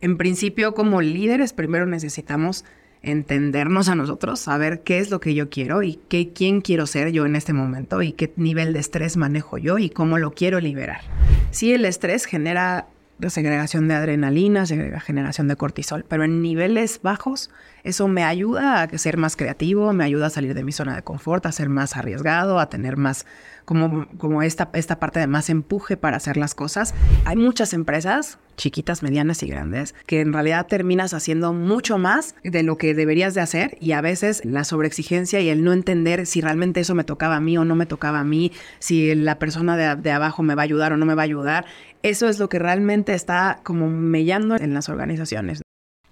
En 0.00 0.16
principio, 0.16 0.74
como 0.74 1.02
líderes, 1.02 1.52
primero 1.52 1.86
necesitamos 1.86 2.64
entendernos 3.02 3.88
a 3.88 3.94
nosotros, 3.94 4.40
saber 4.40 4.82
qué 4.82 4.98
es 4.98 5.10
lo 5.10 5.20
que 5.20 5.34
yo 5.34 5.50
quiero 5.50 5.82
y 5.82 5.98
qué, 6.08 6.32
quién 6.32 6.60
quiero 6.60 6.86
ser 6.86 7.12
yo 7.12 7.26
en 7.26 7.36
este 7.36 7.52
momento 7.52 8.02
y 8.02 8.12
qué 8.12 8.32
nivel 8.36 8.72
de 8.72 8.80
estrés 8.80 9.16
manejo 9.16 9.58
yo 9.58 9.78
y 9.78 9.90
cómo 9.90 10.18
lo 10.18 10.32
quiero 10.32 10.60
liberar. 10.60 11.00
Si 11.50 11.72
el 11.72 11.84
estrés 11.84 12.26
genera 12.26 12.88
segregación 13.28 13.88
de 13.88 13.94
adrenalina, 13.94 14.64
generación 14.66 15.48
de 15.48 15.56
cortisol, 15.56 16.04
pero 16.08 16.24
en 16.24 16.40
niveles 16.40 17.00
bajos 17.02 17.50
eso 17.82 18.08
me 18.08 18.24
ayuda 18.24 18.82
a 18.82 18.98
ser 18.98 19.16
más 19.16 19.36
creativo, 19.36 19.92
me 19.92 20.04
ayuda 20.04 20.26
a 20.26 20.30
salir 20.30 20.54
de 20.54 20.64
mi 20.64 20.72
zona 20.72 20.94
de 20.94 21.02
confort, 21.02 21.46
a 21.46 21.52
ser 21.52 21.68
más 21.68 21.96
arriesgado, 21.96 22.60
a 22.60 22.68
tener 22.68 22.96
más 22.96 23.26
como, 23.64 24.06
como 24.18 24.42
esta, 24.42 24.70
esta 24.74 24.98
parte 24.98 25.20
de 25.20 25.26
más 25.26 25.48
empuje 25.48 25.96
para 25.96 26.16
hacer 26.16 26.36
las 26.36 26.54
cosas. 26.54 26.94
Hay 27.24 27.36
muchas 27.36 27.72
empresas, 27.72 28.38
chiquitas, 28.56 29.02
medianas 29.02 29.42
y 29.42 29.46
grandes, 29.46 29.94
que 30.06 30.20
en 30.20 30.32
realidad 30.32 30.66
terminas 30.66 31.14
haciendo 31.14 31.52
mucho 31.52 31.96
más 31.96 32.34
de 32.44 32.62
lo 32.62 32.76
que 32.76 32.94
deberías 32.94 33.34
de 33.34 33.40
hacer 33.40 33.78
y 33.80 33.92
a 33.92 34.00
veces 34.00 34.44
la 34.44 34.64
sobreexigencia 34.64 35.40
y 35.40 35.48
el 35.48 35.64
no 35.64 35.72
entender 35.72 36.26
si 36.26 36.40
realmente 36.40 36.80
eso 36.80 36.94
me 36.94 37.04
tocaba 37.04 37.36
a 37.36 37.40
mí 37.40 37.56
o 37.56 37.64
no 37.64 37.76
me 37.76 37.86
tocaba 37.86 38.20
a 38.20 38.24
mí, 38.24 38.52
si 38.78 39.14
la 39.14 39.38
persona 39.38 39.76
de, 39.76 39.96
de 39.96 40.10
abajo 40.10 40.42
me 40.42 40.54
va 40.54 40.62
a 40.62 40.64
ayudar 40.64 40.92
o 40.92 40.96
no 40.96 41.06
me 41.06 41.14
va 41.14 41.22
a 41.22 41.24
ayudar, 41.24 41.64
eso 42.02 42.28
es 42.28 42.38
lo 42.38 42.48
que 42.48 42.58
realmente 42.58 43.14
está 43.14 43.60
como 43.62 43.88
mellando 43.88 44.56
en 44.56 44.74
las 44.74 44.88
organizaciones. 44.88 45.62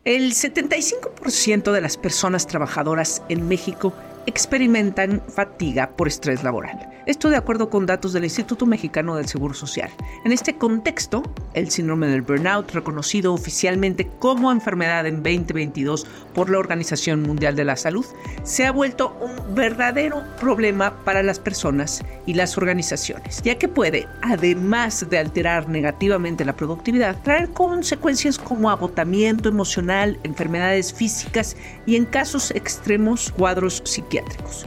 El 0.05 0.33
75% 0.33 1.73
de 1.73 1.81
las 1.81 1.97
personas 1.97 2.47
trabajadoras 2.47 3.23
en 3.29 3.49
México 3.49 3.93
experimentan 4.29 5.23
fatiga 5.27 5.91
por 5.97 6.07
estrés 6.07 6.45
laboral. 6.45 6.87
Esto 7.07 7.31
de 7.31 7.37
acuerdo 7.37 7.71
con 7.71 7.87
datos 7.87 8.13
del 8.13 8.25
Instituto 8.25 8.67
Mexicano 8.67 9.17
del 9.17 9.27
Seguro 9.27 9.55
Social. 9.55 9.91
En 10.27 10.33
este 10.33 10.57
contexto, 10.57 11.23
el 11.55 11.71
síndrome 11.71 12.09
del 12.09 12.21
burnout, 12.21 12.71
reconocido 12.73 13.33
oficialmente 13.33 14.07
como 14.19 14.53
enfermedad 14.53 15.07
en 15.07 15.23
2022 15.23 16.07
por 16.35 16.51
la 16.51 16.59
Organización 16.59 17.23
Mundial 17.23 17.57
de 17.57 17.65
la 17.65 17.77
Salud, 17.77 18.05
se 18.43 18.67
ha 18.67 18.73
vuelto 18.73 19.17
un 19.23 19.55
verdadero 19.55 20.23
problema 20.39 21.03
para 21.05 21.23
las 21.23 21.39
personas 21.39 22.05
y 22.27 22.35
las 22.35 22.59
organizaciones, 22.59 23.41
ya 23.43 23.57
que 23.57 23.69
puede, 23.69 24.07
además 24.21 25.09
de 25.09 25.19
alterar 25.19 25.71
negativamente 25.71 26.45
la 26.45 26.55
productividad, 26.55 27.17
traer 27.23 27.49
consecuencias 27.49 28.39
como 28.39 28.69
agotamiento 28.69 29.49
emocional, 29.49 30.19
enfermedades 30.25 30.93
físicas 30.93 31.57
y 31.87 31.97
en 31.97 32.05
casos 32.05 32.51
extremos 32.51 33.33
cuadros 33.33 33.81
psiquiátricos. 33.87 34.18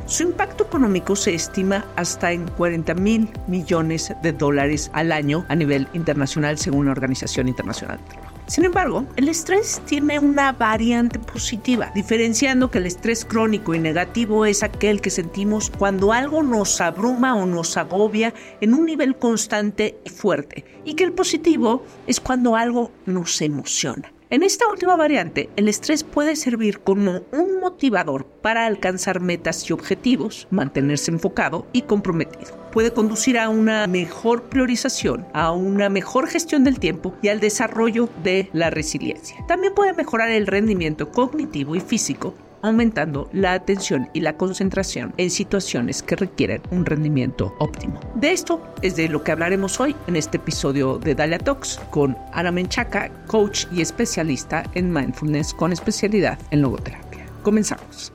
Su 0.05 0.23
impacto 0.23 0.65
económico 0.65 1.15
se 1.15 1.33
estima 1.33 1.85
hasta 1.95 2.31
en 2.31 2.47
40 2.47 2.93
mil 2.95 3.29
millones 3.47 4.13
de 4.21 4.31
dólares 4.33 4.89
al 4.93 5.11
año 5.11 5.45
a 5.49 5.55
nivel 5.55 5.87
internacional, 5.93 6.57
según 6.57 6.85
la 6.85 6.91
Organización 6.91 7.47
Internacional. 7.47 7.99
Sin 8.47 8.65
embargo, 8.65 9.05
el 9.15 9.29
estrés 9.29 9.81
tiene 9.85 10.19
una 10.19 10.51
variante 10.51 11.19
positiva, 11.19 11.89
diferenciando 11.95 12.69
que 12.69 12.79
el 12.79 12.85
estrés 12.85 13.23
crónico 13.23 13.73
y 13.73 13.79
negativo 13.79 14.45
es 14.45 14.61
aquel 14.61 14.99
que 14.99 15.09
sentimos 15.09 15.69
cuando 15.69 16.11
algo 16.11 16.43
nos 16.43 16.81
abruma 16.81 17.33
o 17.35 17.45
nos 17.45 17.77
agobia 17.77 18.33
en 18.59 18.73
un 18.73 18.85
nivel 18.85 19.15
constante 19.15 19.99
y 20.03 20.09
fuerte, 20.09 20.65
y 20.83 20.95
que 20.95 21.05
el 21.05 21.13
positivo 21.13 21.85
es 22.07 22.19
cuando 22.19 22.57
algo 22.57 22.91
nos 23.05 23.41
emociona. 23.41 24.11
En 24.31 24.43
esta 24.43 24.65
última 24.69 24.95
variante, 24.95 25.49
el 25.57 25.67
estrés 25.67 26.05
puede 26.05 26.37
servir 26.37 26.79
como 26.79 27.23
un 27.33 27.59
motivador 27.59 28.25
para 28.25 28.65
alcanzar 28.65 29.19
metas 29.19 29.69
y 29.69 29.73
objetivos, 29.73 30.47
mantenerse 30.49 31.11
enfocado 31.11 31.67
y 31.73 31.81
comprometido. 31.81 32.55
Puede 32.71 32.93
conducir 32.93 33.37
a 33.37 33.49
una 33.49 33.87
mejor 33.87 34.43
priorización, 34.43 35.27
a 35.33 35.51
una 35.51 35.89
mejor 35.89 36.27
gestión 36.27 36.63
del 36.63 36.79
tiempo 36.79 37.13
y 37.21 37.27
al 37.27 37.41
desarrollo 37.41 38.07
de 38.23 38.49
la 38.53 38.69
resiliencia. 38.69 39.35
También 39.49 39.73
puede 39.75 39.91
mejorar 39.91 40.31
el 40.31 40.47
rendimiento 40.47 41.11
cognitivo 41.11 41.75
y 41.75 41.81
físico 41.81 42.33
aumentando 42.61 43.29
la 43.33 43.53
atención 43.53 44.09
y 44.13 44.21
la 44.21 44.37
concentración 44.37 45.13
en 45.17 45.29
situaciones 45.29 46.03
que 46.03 46.15
requieren 46.15 46.61
un 46.71 46.85
rendimiento 46.85 47.55
óptimo. 47.59 47.99
De 48.15 48.31
esto 48.31 48.61
es 48.81 48.95
de 48.95 49.09
lo 49.09 49.23
que 49.23 49.31
hablaremos 49.31 49.79
hoy 49.79 49.95
en 50.07 50.15
este 50.15 50.37
episodio 50.37 50.97
de 50.97 51.15
Dalia 51.15 51.39
Talks 51.39 51.79
con 51.89 52.17
Ana 52.33 52.51
Menchaca, 52.51 53.09
coach 53.27 53.65
y 53.71 53.81
especialista 53.81 54.63
en 54.75 54.91
mindfulness 54.91 55.53
con 55.53 55.71
especialidad 55.71 56.37
en 56.51 56.61
logoterapia. 56.61 57.25
Comenzamos. 57.43 58.11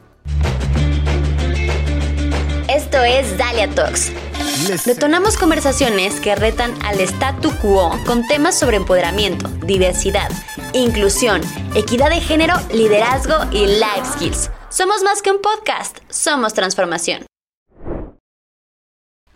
Esto 2.68 3.02
es 3.02 3.36
Dalia 3.38 3.68
Talks. 3.70 4.12
Detonamos 4.84 5.36
conversaciones 5.36 6.18
que 6.20 6.34
retan 6.34 6.72
al 6.84 7.00
statu 7.00 7.50
quo 7.60 7.90
con 8.04 8.26
temas 8.26 8.58
sobre 8.58 8.76
empoderamiento, 8.76 9.48
diversidad, 9.64 10.30
inclusión, 10.78 11.40
equidad 11.74 12.10
de 12.10 12.20
género, 12.20 12.54
liderazgo 12.72 13.34
y 13.52 13.66
life 13.66 14.04
skills. 14.12 14.50
Somos 14.68 15.02
más 15.02 15.22
que 15.22 15.30
un 15.30 15.40
podcast, 15.40 15.98
somos 16.08 16.54
transformación. 16.54 17.24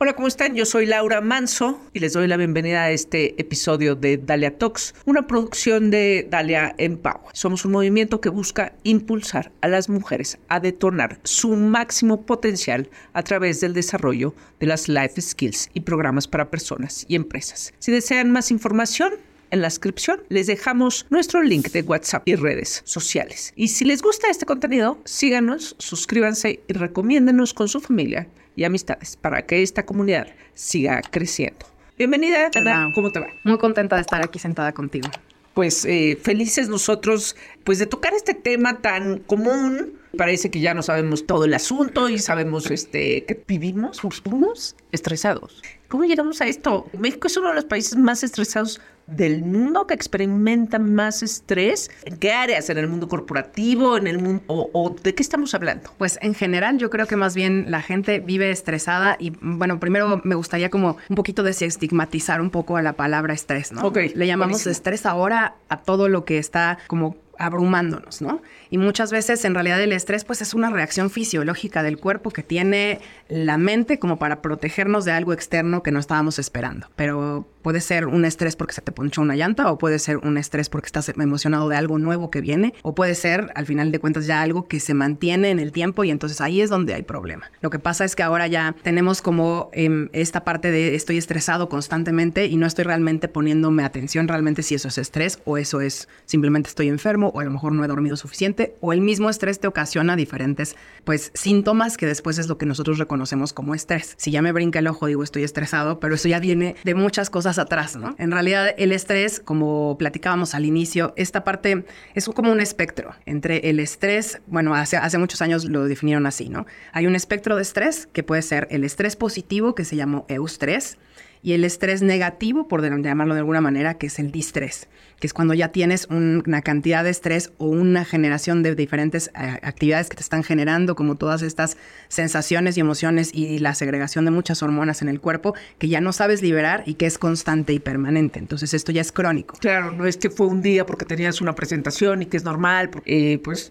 Hola, 0.02 0.14
¿cómo 0.14 0.28
están? 0.28 0.54
Yo 0.54 0.64
soy 0.64 0.86
Laura 0.86 1.20
Manso 1.20 1.78
y 1.92 1.98
les 1.98 2.14
doy 2.14 2.26
la 2.26 2.38
bienvenida 2.38 2.84
a 2.84 2.90
este 2.90 3.38
episodio 3.38 3.94
de 3.94 4.16
Dalia 4.16 4.56
Talks, 4.56 4.94
una 5.04 5.26
producción 5.26 5.90
de 5.90 6.26
Dalia 6.30 6.74
Empower. 6.78 7.20
Somos 7.34 7.66
un 7.66 7.72
movimiento 7.72 8.18
que 8.18 8.30
busca 8.30 8.72
impulsar 8.82 9.52
a 9.60 9.68
las 9.68 9.90
mujeres 9.90 10.38
a 10.48 10.58
detonar 10.58 11.20
su 11.24 11.54
máximo 11.54 12.22
potencial 12.24 12.88
a 13.12 13.22
través 13.22 13.60
del 13.60 13.74
desarrollo 13.74 14.34
de 14.58 14.68
las 14.68 14.88
life 14.88 15.20
skills 15.20 15.68
y 15.74 15.80
programas 15.80 16.26
para 16.26 16.50
personas 16.50 17.04
y 17.06 17.14
empresas. 17.14 17.74
Si 17.78 17.92
desean 17.92 18.30
más 18.30 18.50
información, 18.50 19.12
en 19.50 19.60
la 19.60 19.66
descripción 19.68 20.22
les 20.28 20.46
dejamos 20.46 21.06
nuestro 21.10 21.42
link 21.42 21.68
de 21.70 21.82
WhatsApp 21.82 22.26
y 22.26 22.34
redes 22.36 22.82
sociales. 22.84 23.52
Y 23.56 23.68
si 23.68 23.84
les 23.84 24.02
gusta 24.02 24.28
este 24.28 24.46
contenido, 24.46 24.98
síganos, 25.04 25.76
suscríbanse 25.78 26.60
y 26.66 26.72
recomiéndenos 26.72 27.54
con 27.54 27.68
su 27.68 27.80
familia 27.80 28.28
y 28.56 28.64
amistades 28.64 29.16
para 29.16 29.46
que 29.46 29.62
esta 29.62 29.84
comunidad 29.84 30.28
siga 30.54 31.02
creciendo. 31.10 31.66
Bienvenida, 31.98 32.50
Ana. 32.54 32.90
¿Cómo 32.94 33.12
te 33.12 33.20
va? 33.20 33.26
Muy 33.44 33.58
contenta 33.58 33.96
de 33.96 34.02
estar 34.02 34.22
aquí 34.24 34.38
sentada 34.38 34.72
contigo. 34.72 35.08
Pues 35.54 35.84
eh, 35.84 36.18
felices 36.22 36.68
nosotros, 36.68 37.36
pues 37.64 37.78
de 37.78 37.86
tocar 37.86 38.14
este 38.14 38.34
tema 38.34 38.80
tan 38.80 39.18
común. 39.18 39.99
Parece 40.16 40.50
que 40.50 40.60
ya 40.60 40.74
no 40.74 40.82
sabemos 40.82 41.26
todo 41.26 41.44
el 41.44 41.54
asunto 41.54 42.08
y 42.08 42.18
sabemos 42.18 42.70
este 42.70 43.24
que 43.24 43.42
vivimos, 43.46 44.00
vivimos 44.24 44.76
estresados. 44.92 45.62
¿Cómo 45.88 46.04
llegamos 46.04 46.40
a 46.40 46.46
esto? 46.46 46.86
México 46.98 47.26
es 47.26 47.36
uno 47.36 47.48
de 47.48 47.54
los 47.54 47.64
países 47.64 47.96
más 47.96 48.22
estresados 48.22 48.80
del 49.10 49.42
mundo 49.42 49.86
que 49.86 49.94
experimenta 49.94 50.78
más 50.78 51.22
estrés? 51.22 51.90
¿En 52.04 52.16
qué 52.16 52.32
áreas? 52.32 52.70
¿En 52.70 52.78
el 52.78 52.88
mundo 52.88 53.08
corporativo? 53.08 53.96
¿En 53.96 54.06
el 54.06 54.18
mundo? 54.18 54.42
O, 54.46 54.94
de 55.02 55.14
qué 55.14 55.22
estamos 55.22 55.54
hablando? 55.54 55.90
Pues 55.98 56.18
en 56.22 56.34
general 56.34 56.78
yo 56.78 56.90
creo 56.90 57.06
que 57.06 57.16
más 57.16 57.34
bien 57.34 57.66
la 57.68 57.82
gente 57.82 58.20
vive 58.20 58.50
estresada 58.50 59.16
y 59.18 59.32
bueno, 59.40 59.80
primero 59.80 60.20
me 60.24 60.34
gustaría 60.34 60.70
como 60.70 60.96
un 61.08 61.16
poquito 61.16 61.42
desestigmatizar 61.42 62.40
un 62.40 62.50
poco 62.50 62.76
a 62.76 62.82
la 62.82 62.94
palabra 62.94 63.34
estrés, 63.34 63.72
¿no? 63.72 63.82
Ok. 63.82 63.98
Le 64.14 64.26
llamamos 64.26 64.66
estrés 64.66 65.06
ahora 65.06 65.56
a 65.68 65.78
todo 65.78 66.08
lo 66.08 66.24
que 66.24 66.38
está 66.38 66.78
como 66.86 67.16
abrumándonos, 67.38 68.20
¿no? 68.20 68.42
Y 68.70 68.78
muchas 68.78 69.10
veces 69.10 69.44
en 69.44 69.54
realidad 69.54 69.82
el 69.82 69.92
estrés 69.92 70.24
pues 70.24 70.40
es 70.42 70.54
una 70.54 70.70
reacción 70.70 71.10
fisiológica 71.10 71.82
del 71.82 71.98
cuerpo 71.98 72.30
que 72.30 72.44
tiene 72.44 73.00
la 73.28 73.58
mente 73.58 73.98
como 73.98 74.18
para 74.18 74.42
protegernos 74.42 75.04
de 75.04 75.12
algo 75.12 75.32
externo 75.32 75.82
que 75.82 75.90
no 75.90 75.98
estábamos 75.98 76.38
esperando. 76.38 76.86
Pero 76.94 77.48
puede 77.62 77.80
ser 77.80 78.06
un 78.06 78.24
estrés 78.24 78.56
porque 78.56 78.72
se 78.72 78.80
te 78.80 78.92
ponchó 78.92 79.22
una 79.22 79.36
llanta 79.36 79.70
o 79.70 79.78
puede 79.78 79.98
ser 79.98 80.18
un 80.18 80.38
estrés 80.38 80.68
porque 80.68 80.86
estás 80.86 81.08
emocionado 81.08 81.68
de 81.68 81.76
algo 81.76 81.98
nuevo 81.98 82.30
que 82.30 82.40
viene 82.40 82.74
o 82.82 82.94
puede 82.94 83.14
ser 83.14 83.50
al 83.54 83.66
final 83.66 83.92
de 83.92 83.98
cuentas 83.98 84.26
ya 84.26 84.40
algo 84.40 84.66
que 84.66 84.80
se 84.80 84.94
mantiene 84.94 85.50
en 85.50 85.58
el 85.58 85.72
tiempo 85.72 86.04
y 86.04 86.10
entonces 86.10 86.40
ahí 86.40 86.60
es 86.60 86.70
donde 86.70 86.94
hay 86.94 87.02
problema. 87.02 87.50
Lo 87.60 87.70
que 87.70 87.78
pasa 87.78 88.04
es 88.04 88.14
que 88.14 88.22
ahora 88.22 88.46
ya 88.46 88.74
tenemos 88.82 89.20
como 89.20 89.70
em, 89.72 90.08
esta 90.12 90.44
parte 90.44 90.70
de 90.70 90.94
estoy 90.94 91.18
estresado 91.18 91.68
constantemente 91.68 92.46
y 92.46 92.56
no 92.56 92.66
estoy 92.66 92.84
realmente 92.84 93.28
poniéndome 93.28 93.82
atención 93.82 94.28
realmente 94.28 94.62
si 94.62 94.76
eso 94.76 94.88
es 94.88 94.98
estrés 94.98 95.40
o 95.44 95.58
eso 95.58 95.80
es 95.80 96.08
simplemente 96.24 96.68
estoy 96.68 96.88
enfermo 96.88 97.28
o 97.34 97.40
a 97.40 97.44
lo 97.44 97.50
mejor 97.50 97.72
no 97.72 97.84
he 97.84 97.88
dormido 97.88 98.16
suficiente 98.16 98.59
o 98.80 98.92
el 98.92 99.00
mismo 99.00 99.30
estrés 99.30 99.60
te 99.60 99.66
ocasiona 99.66 100.16
diferentes 100.16 100.76
pues 101.04 101.30
síntomas 101.34 101.96
que 101.96 102.06
después 102.06 102.38
es 102.38 102.48
lo 102.48 102.58
que 102.58 102.66
nosotros 102.66 102.98
reconocemos 102.98 103.52
como 103.52 103.74
estrés. 103.74 104.14
Si 104.16 104.30
ya 104.30 104.42
me 104.42 104.52
brinca 104.52 104.78
el 104.78 104.86
ojo 104.86 105.06
digo 105.06 105.22
estoy 105.22 105.44
estresado, 105.44 106.00
pero 106.00 106.14
eso 106.14 106.28
ya 106.28 106.40
viene 106.40 106.76
de 106.84 106.94
muchas 106.94 107.30
cosas 107.30 107.58
atrás, 107.58 107.96
¿no? 107.96 108.14
En 108.18 108.30
realidad 108.30 108.74
el 108.76 108.92
estrés, 108.92 109.40
como 109.40 109.96
platicábamos 109.98 110.54
al 110.54 110.64
inicio, 110.64 111.12
esta 111.16 111.44
parte 111.44 111.84
es 112.14 112.28
como 112.28 112.52
un 112.52 112.60
espectro 112.60 113.14
entre 113.26 113.70
el 113.70 113.80
estrés, 113.80 114.40
bueno, 114.46 114.74
hace, 114.74 114.96
hace 114.96 115.18
muchos 115.18 115.42
años 115.42 115.64
lo 115.64 115.84
definieron 115.84 116.26
así, 116.26 116.48
¿no? 116.48 116.66
Hay 116.92 117.06
un 117.06 117.16
espectro 117.16 117.56
de 117.56 117.62
estrés 117.62 118.08
que 118.12 118.22
puede 118.22 118.42
ser 118.42 118.68
el 118.70 118.84
estrés 118.84 119.16
positivo 119.16 119.74
que 119.74 119.84
se 119.84 119.96
llamó 119.96 120.26
eustrés 120.28 120.98
y 121.42 121.52
el 121.52 121.64
estrés 121.64 122.02
negativo, 122.02 122.68
por 122.68 122.82
llamarlo 122.82 123.34
de 123.34 123.40
alguna 123.40 123.60
manera, 123.60 123.94
que 123.94 124.06
es 124.06 124.18
el 124.18 124.30
distrés, 124.30 124.88
que 125.18 125.26
es 125.26 125.32
cuando 125.32 125.54
ya 125.54 125.68
tienes 125.68 126.06
una 126.10 126.62
cantidad 126.62 127.04
de 127.04 127.10
estrés 127.10 127.52
o 127.58 127.66
una 127.66 128.04
generación 128.04 128.62
de 128.62 128.74
diferentes 128.74 129.28
eh, 129.28 129.58
actividades 129.62 130.08
que 130.08 130.16
te 130.16 130.22
están 130.22 130.42
generando, 130.42 130.94
como 130.94 131.14
todas 131.14 131.42
estas 131.42 131.76
sensaciones 132.08 132.76
y 132.76 132.80
emociones 132.80 133.30
y 133.32 133.58
la 133.58 133.74
segregación 133.74 134.24
de 134.24 134.30
muchas 134.30 134.62
hormonas 134.62 135.02
en 135.02 135.08
el 135.08 135.20
cuerpo 135.20 135.54
que 135.78 135.88
ya 135.88 136.00
no 136.00 136.12
sabes 136.12 136.42
liberar 136.42 136.82
y 136.86 136.94
que 136.94 137.06
es 137.06 137.18
constante 137.18 137.72
y 137.72 137.78
permanente. 137.78 138.38
Entonces 138.38 138.74
esto 138.74 138.92
ya 138.92 139.00
es 139.00 139.12
crónico. 139.12 139.56
Claro, 139.60 139.92
no 139.92 140.06
es 140.06 140.16
que 140.16 140.30
fue 140.30 140.46
un 140.46 140.62
día 140.62 140.84
porque 140.84 141.04
tenías 141.04 141.40
una 141.40 141.54
presentación 141.54 142.22
y 142.22 142.26
que 142.26 142.36
es 142.36 142.44
normal, 142.44 142.90
eh, 143.06 143.40
pues 143.42 143.70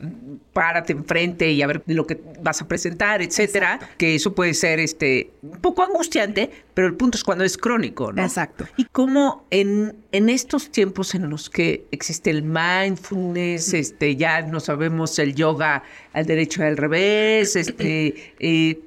párate 0.60 0.92
enfrente 0.92 1.50
y 1.50 1.62
a 1.62 1.68
ver 1.68 1.84
lo 1.86 2.06
que 2.06 2.20
vas 2.42 2.62
a 2.62 2.68
presentar, 2.68 3.22
etcétera, 3.22 3.80
que 3.98 4.16
eso 4.16 4.36
puede 4.36 4.54
ser 4.54 4.82
este 4.82 5.32
un 5.42 5.62
poco 5.62 5.84
angustiante, 5.84 6.52
pero 6.74 6.86
el 6.86 6.96
punto 6.96 7.18
es 7.18 7.24
cuando 7.24 7.46
es 7.46 7.58
crónico, 7.58 8.12
¿no? 8.12 8.22
Exacto. 8.22 8.68
Y 8.76 8.84
cómo 8.84 9.48
en, 9.52 9.96
en 10.12 10.28
estos 10.28 10.70
tiempos 10.70 11.16
en 11.16 11.30
los 11.30 11.50
que 11.50 11.86
existe 11.92 12.30
el 12.30 12.44
mindfulness, 12.44 13.74
este, 13.74 14.18
ya 14.18 14.42
no 14.42 14.60
sabemos 14.60 15.18
el 15.18 15.34
yoga 15.34 15.84
al 16.12 16.26
derecho 16.26 16.62
y 16.62 16.66
al 16.66 16.76
revés, 16.76 17.56
este, 17.56 18.34
eh, 18.40 18.82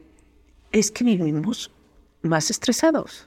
es 0.72 0.90
que 0.90 1.04
vivimos 1.04 1.70
más 2.20 2.50
estresados. 2.50 3.26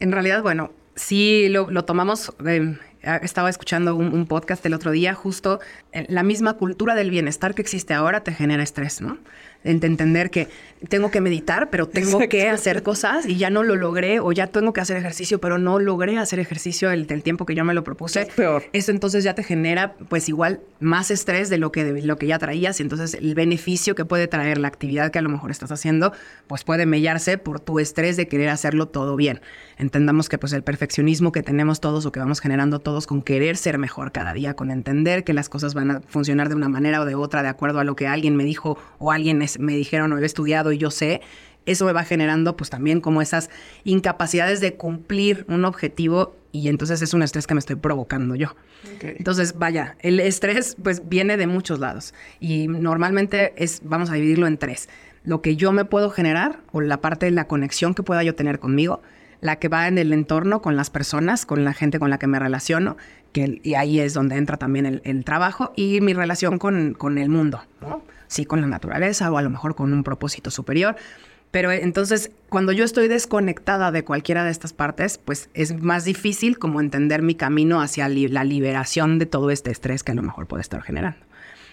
En 0.00 0.12
realidad, 0.12 0.42
bueno, 0.42 0.70
sí 0.96 1.48
lo, 1.48 1.82
tomamos. 1.86 2.30
Eh, 2.46 2.76
estaba 3.02 3.48
escuchando 3.48 3.94
un, 3.94 4.26
podcast 4.26 4.64
el 4.66 4.74
otro 4.74 4.90
día, 4.90 5.14
justo 5.14 5.60
eh, 5.92 6.06
la 6.08 6.22
misma 6.22 6.54
cultura 6.54 6.94
del 6.94 7.10
bienestar 7.10 7.54
que 7.54 7.62
existe 7.62 7.94
ahora 7.94 8.22
te 8.22 8.32
genera 8.32 8.62
estrés, 8.62 9.00
¿no? 9.00 9.18
Entender 9.64 10.30
que 10.30 10.48
tengo 10.88 11.10
que 11.10 11.20
meditar, 11.20 11.68
pero 11.70 11.86
tengo 11.86 12.18
que 12.28 12.48
hacer 12.48 12.82
cosas 12.82 13.26
y 13.26 13.36
ya 13.36 13.50
no 13.50 13.62
lo 13.62 13.76
logré, 13.76 14.20
o 14.20 14.32
ya 14.32 14.46
tengo 14.46 14.72
que 14.72 14.80
hacer 14.80 14.96
ejercicio, 14.96 15.40
pero 15.40 15.58
no 15.58 15.78
logré 15.78 16.16
hacer 16.16 16.38
ejercicio 16.38 16.90
el, 16.90 17.06
del 17.06 17.22
tiempo 17.22 17.44
que 17.44 17.54
yo 17.54 17.64
me 17.64 17.74
lo 17.74 17.84
propuse. 17.84 18.26
peor. 18.34 18.64
Eso 18.72 18.90
entonces 18.90 19.22
ya 19.22 19.34
te 19.34 19.42
genera, 19.42 19.94
pues 20.08 20.28
igual, 20.28 20.60
más 20.80 21.10
estrés 21.10 21.50
de 21.50 21.58
lo 21.58 21.70
que, 21.70 21.84
de 21.84 22.02
lo 22.02 22.16
que 22.16 22.26
ya 22.26 22.38
traías, 22.38 22.80
y 22.80 22.82
entonces 22.82 23.14
el 23.14 23.34
beneficio 23.34 23.94
que 23.94 24.04
puede 24.04 24.26
traer 24.28 24.58
la 24.58 24.68
actividad 24.68 25.10
que 25.10 25.18
a 25.18 25.22
lo 25.22 25.28
mejor 25.28 25.50
estás 25.50 25.70
haciendo, 25.70 26.12
pues 26.46 26.64
puede 26.64 26.86
mellarse 26.86 27.36
por 27.36 27.60
tu 27.60 27.78
estrés 27.78 28.16
de 28.16 28.28
querer 28.28 28.48
hacerlo 28.48 28.88
todo 28.88 29.16
bien. 29.16 29.40
Entendamos 29.76 30.28
que 30.28 30.38
pues 30.38 30.52
el 30.52 30.62
perfeccionismo 30.62 31.32
que 31.32 31.42
tenemos 31.42 31.80
todos 31.80 32.06
o 32.06 32.12
que 32.12 32.20
vamos 32.20 32.40
generando 32.40 32.80
todos 32.80 33.06
con 33.06 33.22
querer 33.22 33.56
ser 33.56 33.78
mejor 33.78 34.12
cada 34.12 34.32
día, 34.32 34.54
con 34.54 34.70
entender 34.70 35.24
que 35.24 35.32
las 35.32 35.48
cosas 35.48 35.74
van 35.74 35.90
a 35.90 36.00
funcionar 36.06 36.48
de 36.48 36.54
una 36.54 36.68
manera 36.68 37.00
o 37.00 37.04
de 37.04 37.14
otra 37.14 37.42
de 37.42 37.48
acuerdo 37.48 37.80
a 37.80 37.84
lo 37.84 37.96
que 37.96 38.06
alguien 38.06 38.36
me 38.36 38.44
dijo 38.44 38.78
o 38.98 39.12
alguien 39.12 39.42
me 39.58 39.74
dijeron 39.74 40.12
o 40.12 40.18
he 40.18 40.24
estudiado 40.24 40.72
y 40.72 40.78
yo 40.78 40.90
sé, 40.90 41.20
eso 41.66 41.84
me 41.84 41.92
va 41.92 42.04
generando 42.04 42.56
pues 42.56 42.70
también 42.70 43.00
como 43.00 43.22
esas 43.22 43.50
incapacidades 43.84 44.60
de 44.60 44.74
cumplir 44.74 45.44
un 45.48 45.64
objetivo 45.64 46.34
y 46.52 46.68
entonces 46.68 47.02
es 47.02 47.14
un 47.14 47.22
estrés 47.22 47.46
que 47.46 47.54
me 47.54 47.60
estoy 47.60 47.76
provocando 47.76 48.34
yo. 48.34 48.56
Entonces, 49.02 49.56
vaya, 49.58 49.96
el 50.00 50.20
estrés 50.20 50.76
pues 50.82 51.08
viene 51.08 51.36
de 51.36 51.46
muchos 51.46 51.78
lados 51.78 52.14
y 52.40 52.66
normalmente 52.66 53.52
es, 53.56 53.82
vamos 53.84 54.10
a 54.10 54.14
dividirlo 54.14 54.46
en 54.46 54.58
tres. 54.58 54.88
Lo 55.22 55.42
que 55.42 55.54
yo 55.56 55.70
me 55.72 55.84
puedo 55.84 56.10
generar 56.10 56.60
o 56.72 56.80
la 56.80 57.00
parte 57.00 57.26
de 57.26 57.32
la 57.32 57.46
conexión 57.46 57.94
que 57.94 58.02
pueda 58.02 58.22
yo 58.22 58.34
tener 58.34 58.58
conmigo, 58.58 59.02
la 59.40 59.56
que 59.56 59.68
va 59.68 59.86
en 59.86 59.98
el 59.98 60.12
entorno 60.12 60.60
con 60.60 60.76
las 60.76 60.90
personas, 60.90 61.46
con 61.46 61.64
la 61.64 61.72
gente 61.72 61.98
con 61.98 62.10
la 62.10 62.18
que 62.18 62.26
me 62.26 62.38
relaciono, 62.38 62.96
que, 63.32 63.60
y 63.62 63.74
ahí 63.74 64.00
es 64.00 64.14
donde 64.14 64.36
entra 64.36 64.56
también 64.56 65.00
el, 65.04 65.24
trabajo 65.24 65.72
y 65.76 66.00
mi 66.00 66.14
relación 66.14 66.58
con, 66.58 66.94
con 66.94 67.16
el 67.18 67.28
mundo. 67.28 67.60
¿no? 67.80 68.02
Sí 68.30 68.46
con 68.46 68.60
la 68.60 68.68
naturaleza 68.68 69.30
o 69.30 69.36
a 69.36 69.42
lo 69.42 69.50
mejor 69.50 69.74
con 69.74 69.92
un 69.92 70.04
propósito 70.04 70.50
superior. 70.50 70.96
Pero 71.50 71.72
eh, 71.72 71.80
entonces, 71.82 72.30
cuando 72.48 72.72
yo 72.72 72.84
estoy 72.84 73.08
desconectada 73.08 73.90
de 73.90 74.04
cualquiera 74.04 74.44
de 74.44 74.50
estas 74.50 74.72
partes, 74.72 75.18
pues 75.18 75.50
es 75.52 75.82
más 75.82 76.04
difícil 76.04 76.58
como 76.58 76.80
entender 76.80 77.22
mi 77.22 77.34
camino 77.34 77.82
hacia 77.82 78.08
la 78.08 78.44
liberación 78.44 79.18
de 79.18 79.26
todo 79.26 79.50
este 79.50 79.72
estrés 79.72 80.04
que 80.04 80.12
a 80.12 80.14
lo 80.14 80.22
mejor 80.22 80.46
puede 80.46 80.62
estar 80.62 80.80
generando. 80.82 81.18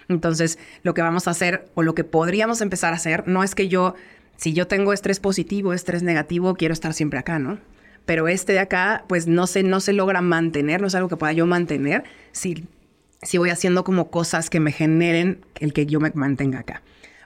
Entonces, 0.09 0.57
lo 0.83 0.93
que 0.93 1.01
vamos 1.01 1.27
a 1.27 1.31
hacer 1.31 1.69
o 1.75 1.83
lo 1.83 1.93
que 1.93 2.03
podríamos 2.03 2.61
empezar 2.61 2.93
a 2.93 2.95
hacer 2.95 3.27
no 3.27 3.43
es 3.43 3.53
que 3.53 3.67
yo, 3.67 3.93
si 4.35 4.53
yo 4.53 4.65
tengo 4.65 4.93
estrés 4.93 5.19
positivo, 5.19 5.73
estrés 5.73 6.01
negativo, 6.01 6.55
quiero 6.55 6.73
estar 6.73 6.93
siempre 6.93 7.19
acá, 7.19 7.37
¿no? 7.37 7.59
Pero 8.05 8.27
este 8.29 8.53
de 8.53 8.59
acá, 8.59 9.03
pues 9.07 9.27
no 9.27 9.45
se, 9.47 9.63
no 9.63 9.79
se 9.79 9.93
logra 9.93 10.21
mantener, 10.21 10.81
no 10.81 10.87
es 10.87 10.95
algo 10.95 11.09
que 11.09 11.17
pueda 11.17 11.33
yo 11.33 11.45
mantener 11.45 12.05
si 12.31 12.65
si 13.21 13.37
voy 13.37 13.49
haciendo 13.49 13.83
como 13.83 14.09
cosas 14.09 14.49
que 14.49 14.59
me 14.59 14.71
generen 14.71 15.45
el 15.59 15.73
que 15.73 15.85
yo 15.85 15.99
me 15.99 16.11
mantenga 16.13 16.59
acá. 16.59 16.81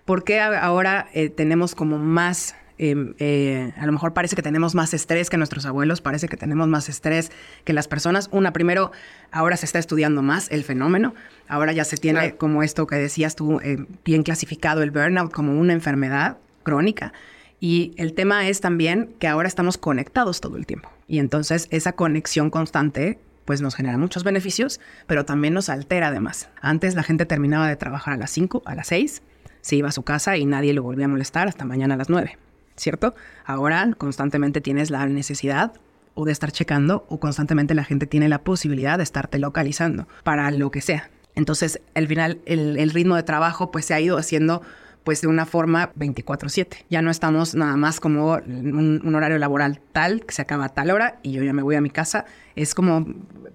¿Por 0.05 0.23
qué 0.23 0.39
ahora 0.39 1.09
eh, 1.13 1.29
tenemos 1.29 1.75
como 1.75 1.97
más, 1.99 2.55
em, 2.77 3.13
eh, 3.19 3.71
a 3.77 3.85
lo 3.85 3.91
mejor 3.91 4.13
parece 4.13 4.35
que 4.35 4.41
tenemos 4.41 4.73
más 4.73 4.93
estrés 4.93 5.29
que 5.29 5.37
nuestros 5.37 5.65
abuelos, 5.65 6.01
parece 6.01 6.27
que 6.27 6.37
tenemos 6.37 6.67
más 6.67 6.89
estrés 6.89 7.31
que 7.63 7.73
las 7.73 7.87
personas? 7.87 8.27
Una, 8.31 8.51
primero, 8.51 8.91
ahora 9.31 9.57
se 9.57 9.65
está 9.65 9.79
estudiando 9.79 10.21
más 10.21 10.49
el 10.49 10.63
fenómeno, 10.63 11.13
ahora 11.47 11.71
ya 11.71 11.83
se 11.85 11.97
tiene 11.97 12.35
como 12.35 12.63
esto 12.63 12.87
que 12.87 12.95
decías 12.95 13.35
tú, 13.35 13.59
eh, 13.63 13.85
bien 14.03 14.23
clasificado 14.23 14.81
el 14.81 14.91
burnout 14.91 15.31
como 15.31 15.59
una 15.59 15.73
enfermedad 15.73 16.37
crónica. 16.63 17.13
Y 17.59 17.93
el 17.97 18.13
tema 18.13 18.47
es 18.47 18.59
también 18.59 19.13
que 19.19 19.27
ahora 19.27 19.47
estamos 19.47 19.77
conectados 19.77 20.41
todo 20.41 20.57
el 20.57 20.65
tiempo. 20.65 20.89
Y 21.07 21.19
entonces 21.19 21.67
esa 21.69 21.91
conexión 21.91 22.49
constante 22.49 23.19
pues 23.45 23.61
nos 23.61 23.75
genera 23.75 23.97
muchos 23.97 24.23
beneficios, 24.23 24.79
pero 25.07 25.25
también 25.25 25.53
nos 25.53 25.69
altera 25.69 26.07
además. 26.07 26.49
Antes 26.61 26.95
la 26.95 27.03
gente 27.03 27.25
terminaba 27.25 27.67
de 27.67 27.75
trabajar 27.75 28.13
a 28.13 28.17
las 28.17 28.31
5, 28.31 28.63
a 28.65 28.75
las 28.75 28.87
6, 28.87 29.21
se 29.61 29.75
iba 29.75 29.89
a 29.89 29.91
su 29.91 30.03
casa 30.03 30.37
y 30.37 30.45
nadie 30.45 30.73
lo 30.73 30.83
volvía 30.83 31.05
a 31.05 31.09
molestar 31.09 31.47
hasta 31.47 31.65
mañana 31.65 31.95
a 31.95 31.97
las 31.97 32.09
9, 32.09 32.37
¿cierto? 32.75 33.15
Ahora 33.45 33.91
constantemente 33.97 34.61
tienes 34.61 34.89
la 34.89 35.05
necesidad 35.05 35.73
o 36.13 36.25
de 36.25 36.31
estar 36.31 36.51
checando 36.51 37.05
o 37.09 37.19
constantemente 37.19 37.73
la 37.73 37.83
gente 37.83 38.05
tiene 38.05 38.29
la 38.29 38.43
posibilidad 38.43 38.97
de 38.97 39.03
estarte 39.03 39.39
localizando 39.39 40.07
para 40.23 40.51
lo 40.51 40.71
que 40.71 40.81
sea. 40.81 41.09
Entonces, 41.35 41.81
al 41.95 42.07
final, 42.07 42.39
el, 42.45 42.89
ritmo 42.91 43.15
de 43.15 43.23
trabajo 43.23 43.71
pues 43.71 43.85
se 43.85 43.93
ha 43.93 44.01
ido 44.01 44.17
haciendo 44.17 44.61
pues 45.03 45.21
de 45.21 45.27
una 45.27 45.45
forma 45.45 45.91
24/7. 45.95 46.85
Ya 46.89 47.01
no 47.01 47.11
estamos 47.11 47.55
nada 47.55 47.75
más 47.77 47.99
como 47.99 48.33
un, 48.35 49.01
un, 49.03 49.15
horario 49.15 49.37
laboral 49.37 49.79
tal 49.91 50.25
que 50.25 50.33
se 50.33 50.41
acaba 50.41 50.65
a 50.65 50.69
tal 50.69 50.91
hora 50.91 51.19
y 51.23 51.31
yo 51.31 51.43
ya 51.43 51.53
me 51.53 51.63
voy 51.63 51.75
a 51.75 51.81
mi 51.81 51.89
casa. 51.89 52.25
Es 52.55 52.75
como 52.75 53.05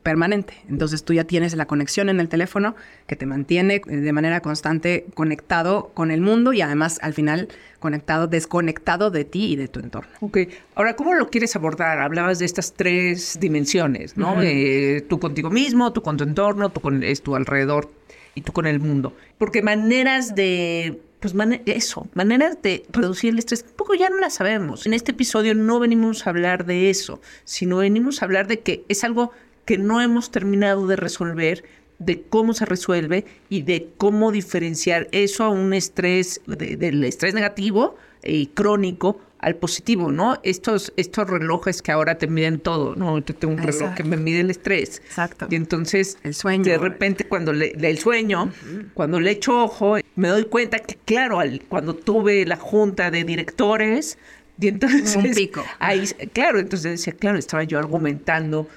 permanente. 0.02 0.54
Entonces 0.68 1.04
tú 1.04 1.12
ya 1.12 1.24
tienes 1.24 1.54
la 1.54 1.66
conexión 1.66 2.08
en 2.08 2.20
el 2.20 2.28
teléfono 2.28 2.76
que 3.06 3.16
te 3.16 3.26
mantiene 3.26 3.80
de 3.84 4.12
manera 4.12 4.40
constante 4.40 5.06
conectado 5.14 5.90
con 5.94 6.10
el 6.10 6.20
mundo 6.20 6.52
y 6.52 6.60
además 6.60 6.98
al 7.02 7.12
final 7.12 7.48
conectado, 7.78 8.26
desconectado 8.26 9.10
de 9.10 9.24
ti 9.24 9.52
y 9.52 9.56
de 9.56 9.68
tu 9.68 9.80
entorno. 9.80 10.10
Ok, 10.20 10.38
ahora, 10.74 10.96
¿cómo 10.96 11.14
lo 11.14 11.28
quieres 11.28 11.54
abordar? 11.56 11.98
Hablabas 12.00 12.38
de 12.38 12.44
estas 12.44 12.72
tres 12.74 13.38
dimensiones, 13.40 14.16
¿no? 14.16 14.40
Eh, 14.42 15.04
tú 15.08 15.18
contigo 15.18 15.50
mismo, 15.50 15.92
tú 15.92 16.02
con 16.02 16.16
tu 16.16 16.24
entorno, 16.24 16.70
tú 16.70 16.80
con 16.80 17.02
es 17.02 17.22
tu 17.22 17.36
alrededor 17.36 17.90
y 18.34 18.42
tú 18.42 18.52
con 18.52 18.66
el 18.66 18.80
mundo. 18.80 19.14
Porque 19.38 19.62
maneras 19.62 20.34
de 20.34 21.00
pues 21.32 21.60
eso, 21.66 22.06
maneras 22.14 22.58
de 22.62 22.84
reducir 22.90 23.32
el 23.32 23.38
estrés, 23.38 23.64
un 23.68 23.76
poco 23.76 23.94
ya 23.94 24.10
no 24.10 24.18
las 24.18 24.34
sabemos. 24.34 24.86
En 24.86 24.94
este 24.94 25.12
episodio 25.12 25.54
no 25.54 25.78
venimos 25.78 26.26
a 26.26 26.30
hablar 26.30 26.66
de 26.66 26.90
eso, 26.90 27.20
sino 27.44 27.78
venimos 27.78 28.20
a 28.20 28.24
hablar 28.24 28.46
de 28.46 28.60
que 28.60 28.84
es 28.88 29.04
algo 29.04 29.32
que 29.64 29.78
no 29.78 30.00
hemos 30.00 30.30
terminado 30.30 30.86
de 30.86 30.96
resolver, 30.96 31.64
de 31.98 32.22
cómo 32.22 32.54
se 32.54 32.66
resuelve 32.66 33.24
y 33.48 33.62
de 33.62 33.88
cómo 33.96 34.32
diferenciar 34.32 35.08
eso 35.12 35.44
a 35.44 35.48
un 35.48 35.72
estrés, 35.72 36.40
del 36.46 37.04
estrés 37.04 37.34
negativo 37.34 37.96
y 38.22 38.48
crónico 38.48 39.20
al 39.38 39.56
positivo, 39.56 40.10
¿no? 40.10 40.38
Estos, 40.42 40.92
estos 40.96 41.28
relojes 41.28 41.82
que 41.82 41.92
ahora 41.92 42.16
te 42.18 42.26
miden 42.26 42.58
todo, 42.58 42.96
¿no? 42.96 43.18
Yo 43.18 43.34
tengo 43.34 43.54
un 43.54 43.62
reloj 43.62 43.94
que 43.94 44.02
me 44.02 44.16
mide 44.16 44.40
el 44.40 44.50
estrés. 44.50 45.02
Exacto. 45.04 45.46
Y 45.50 45.56
entonces, 45.56 46.18
el 46.22 46.34
sueño. 46.34 46.64
De 46.64 46.78
repente, 46.78 47.26
cuando 47.28 47.52
le, 47.52 47.70
el 47.72 47.98
sueño, 47.98 48.52
cuando 48.94 49.20
le 49.20 49.32
echo 49.32 49.64
ojo, 49.64 49.96
me 50.14 50.28
doy 50.28 50.44
cuenta 50.44 50.78
que, 50.78 50.96
claro, 51.04 51.38
cuando 51.68 51.94
tuve 51.94 52.46
la 52.46 52.56
junta 52.56 53.10
de 53.10 53.24
directores, 53.24 54.18
y 54.58 54.68
entonces... 54.68 55.16
Un 55.16 55.30
pico. 55.32 55.64
Ahí, 55.78 56.06
claro, 56.32 56.58
entonces 56.58 56.92
decía, 56.92 57.12
claro, 57.12 57.38
estaba 57.38 57.64
yo 57.64 57.78
argumentando 57.78 58.68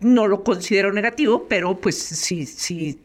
no 0.00 0.26
lo 0.26 0.42
considero 0.42 0.92
negativo, 0.92 1.46
pero 1.48 1.76
pues 1.76 1.96
sí, 1.96 2.46
sí 2.46 2.98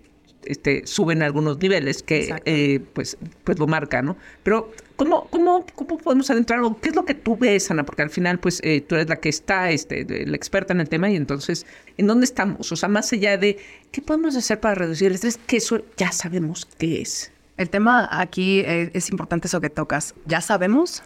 este, 0.46 0.86
suben 0.86 1.24
algunos 1.24 1.58
niveles 1.60 2.04
que 2.04 2.36
eh, 2.46 2.80
pues, 2.94 3.18
pues 3.44 3.60
lo 3.60 3.68
marca, 3.68 4.02
¿no? 4.02 4.18
Pero 4.44 4.72
¿cómo, 4.96 5.28
cómo, 5.30 5.66
cómo 5.76 5.98
podemos 5.98 6.30
adentrar? 6.30 6.62
¿Qué 6.82 6.90
es 6.90 6.96
lo 6.96 7.06
que 7.06 7.14
tú 7.14 7.38
ves, 7.38 7.70
Ana? 7.72 7.84
Porque 7.86 8.02
al 8.02 8.10
final 8.10 8.40
pues 8.40 8.60
eh, 8.64 8.82
tú 8.82 8.96
eres 8.96 9.10
la 9.10 9.18
que 9.18 9.30
está, 9.30 9.72
este, 9.72 10.26
la 10.26 10.36
experta 10.36 10.74
en 10.74 10.82
el 10.82 10.90
tema 10.90 11.10
y 11.10 11.16
entonces, 11.16 11.66
¿en 11.98 12.08
dónde 12.08 12.26
estamos? 12.26 12.72
O 12.72 12.76
sea, 12.76 12.90
más 12.90 13.12
allá 13.14 13.38
de 13.38 13.58
¿qué 13.92 14.02
podemos 14.02 14.36
hacer 14.36 14.60
para 14.60 14.76
reducir 14.76 15.08
el 15.08 15.16
estrés? 15.16 15.38
Que 15.38 15.58
eso 15.58 15.82
ya 15.98 16.12
sabemos 16.12 16.68
qué 16.78 17.02
es. 17.02 17.32
El 17.58 17.70
tema 17.70 18.08
aquí 18.12 18.62
es, 18.62 18.90
es 18.94 19.10
importante 19.10 19.48
eso 19.48 19.62
que 19.62 19.70
tocas. 19.70 20.16
Ya 20.26 20.42
sabemos, 20.42 21.04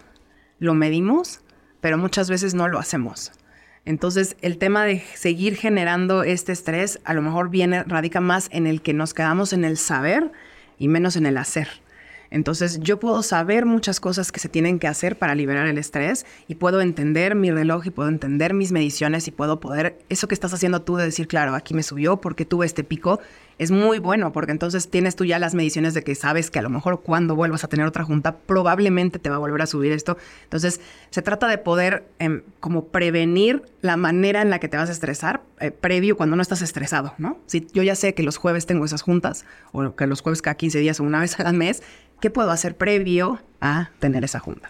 lo 0.60 0.74
medimos, 0.74 1.42
pero 1.82 1.98
muchas 1.98 2.30
veces 2.30 2.54
no 2.54 2.68
lo 2.68 2.80
hacemos. 2.80 3.32
Entonces, 3.88 4.36
el 4.42 4.58
tema 4.58 4.84
de 4.84 5.02
seguir 5.16 5.56
generando 5.56 6.24
este 6.24 6.52
estrés 6.52 7.00
a 7.06 7.14
lo 7.14 7.22
mejor 7.22 7.50
viene, 7.50 7.84
radica 7.86 8.20
más 8.20 8.50
en 8.52 8.68
el 8.68 8.82
que 8.82 8.94
nos 8.94 9.14
quedamos 9.14 9.54
en 9.54 9.64
el 9.64 9.78
saber 9.78 10.30
y 10.78 10.90
menos 10.90 11.16
en 11.16 11.26
el 11.26 11.38
hacer. 11.38 11.70
Entonces 12.30 12.82
yo 12.82 13.00
puedo 13.00 13.24
saber 13.24 13.66
muchas 13.66 14.02
cosas 14.02 14.34
que 14.34 14.42
se 14.42 14.50
tienen 14.50 14.80
que 14.80 14.88
hacer 14.88 15.18
para 15.18 15.36
liberar 15.36 15.68
el 15.68 15.78
estrés 15.78 16.26
y 16.50 16.56
puedo 16.56 16.82
entender 16.82 17.36
mi 17.36 17.50
reloj 17.50 17.88
y 17.88 17.90
puedo 17.90 18.10
entender 18.10 18.54
mis 18.54 18.74
mediciones 18.74 19.30
y 19.30 19.32
puedo 19.32 19.62
poder, 19.62 19.98
eso 20.10 20.28
que 20.28 20.34
estás 20.34 20.54
haciendo 20.54 20.82
tú 20.82 20.98
de 20.98 21.06
decir, 21.06 21.30
claro, 21.30 21.56
aquí 21.56 21.74
me 21.74 21.82
subió 21.82 22.18
porque 22.18 22.44
tuve 22.44 22.66
este 22.66 22.84
pico, 22.84 23.22
es 23.58 23.72
muy 23.72 24.00
bueno 24.00 24.32
porque 24.32 24.52
entonces 24.52 24.90
tienes 24.90 25.16
tú 25.16 25.26
ya 25.26 25.40
las 25.40 25.56
mediciones 25.56 25.94
de 25.94 26.04
que 26.04 26.16
sabes 26.16 26.52
que 26.52 26.60
a 26.60 26.62
lo 26.62 26.70
mejor 26.70 27.02
cuando 27.02 27.36
vuelvas 27.36 27.64
a 27.64 27.68
tener 27.68 27.86
otra 27.86 28.04
junta 28.04 28.38
probablemente 28.38 29.20
te 29.20 29.30
va 29.30 29.38
a 29.38 29.40
volver 29.40 29.62
a 29.62 29.68
subir 29.68 29.92
esto. 29.92 30.18
Entonces 30.44 30.82
se 31.10 31.22
trata 31.22 31.48
de 31.48 31.58
poder 31.58 32.08
em, 32.20 32.44
como 32.60 32.86
prevenir 32.86 33.64
la 33.82 33.98
manera 33.98 34.42
en 34.42 34.50
la 34.50 34.60
que 34.60 34.68
te 34.68 34.78
vas 34.78 34.90
a 34.90 34.92
estresar 34.92 35.42
eh, 35.60 35.72
previo 35.72 36.18
cuando 36.18 36.36
no 36.36 36.42
estás 36.42 36.62
estresado, 36.62 37.14
¿no? 37.18 37.40
Si 37.46 37.68
yo 37.74 37.84
ya 37.84 37.96
sé 37.96 38.14
que 38.14 38.24
los 38.24 38.38
jueves 38.38 38.66
tengo 38.66 38.86
esas 38.86 39.02
juntas 39.02 39.46
o 39.72 39.96
que 39.96 40.08
los 40.08 40.22
jueves 40.22 40.42
cada 40.42 40.56
15 40.56 40.80
días 40.80 41.00
o 41.00 41.04
una 41.04 41.20
vez 41.20 41.40
al 41.40 41.56
mes, 41.56 41.84
¿qué 42.22 42.30
puedo 42.30 42.52
hacer 42.52 42.76
previo 42.78 43.40
a 43.62 43.90
tener 44.00 44.24
esa 44.24 44.40
junta? 44.40 44.70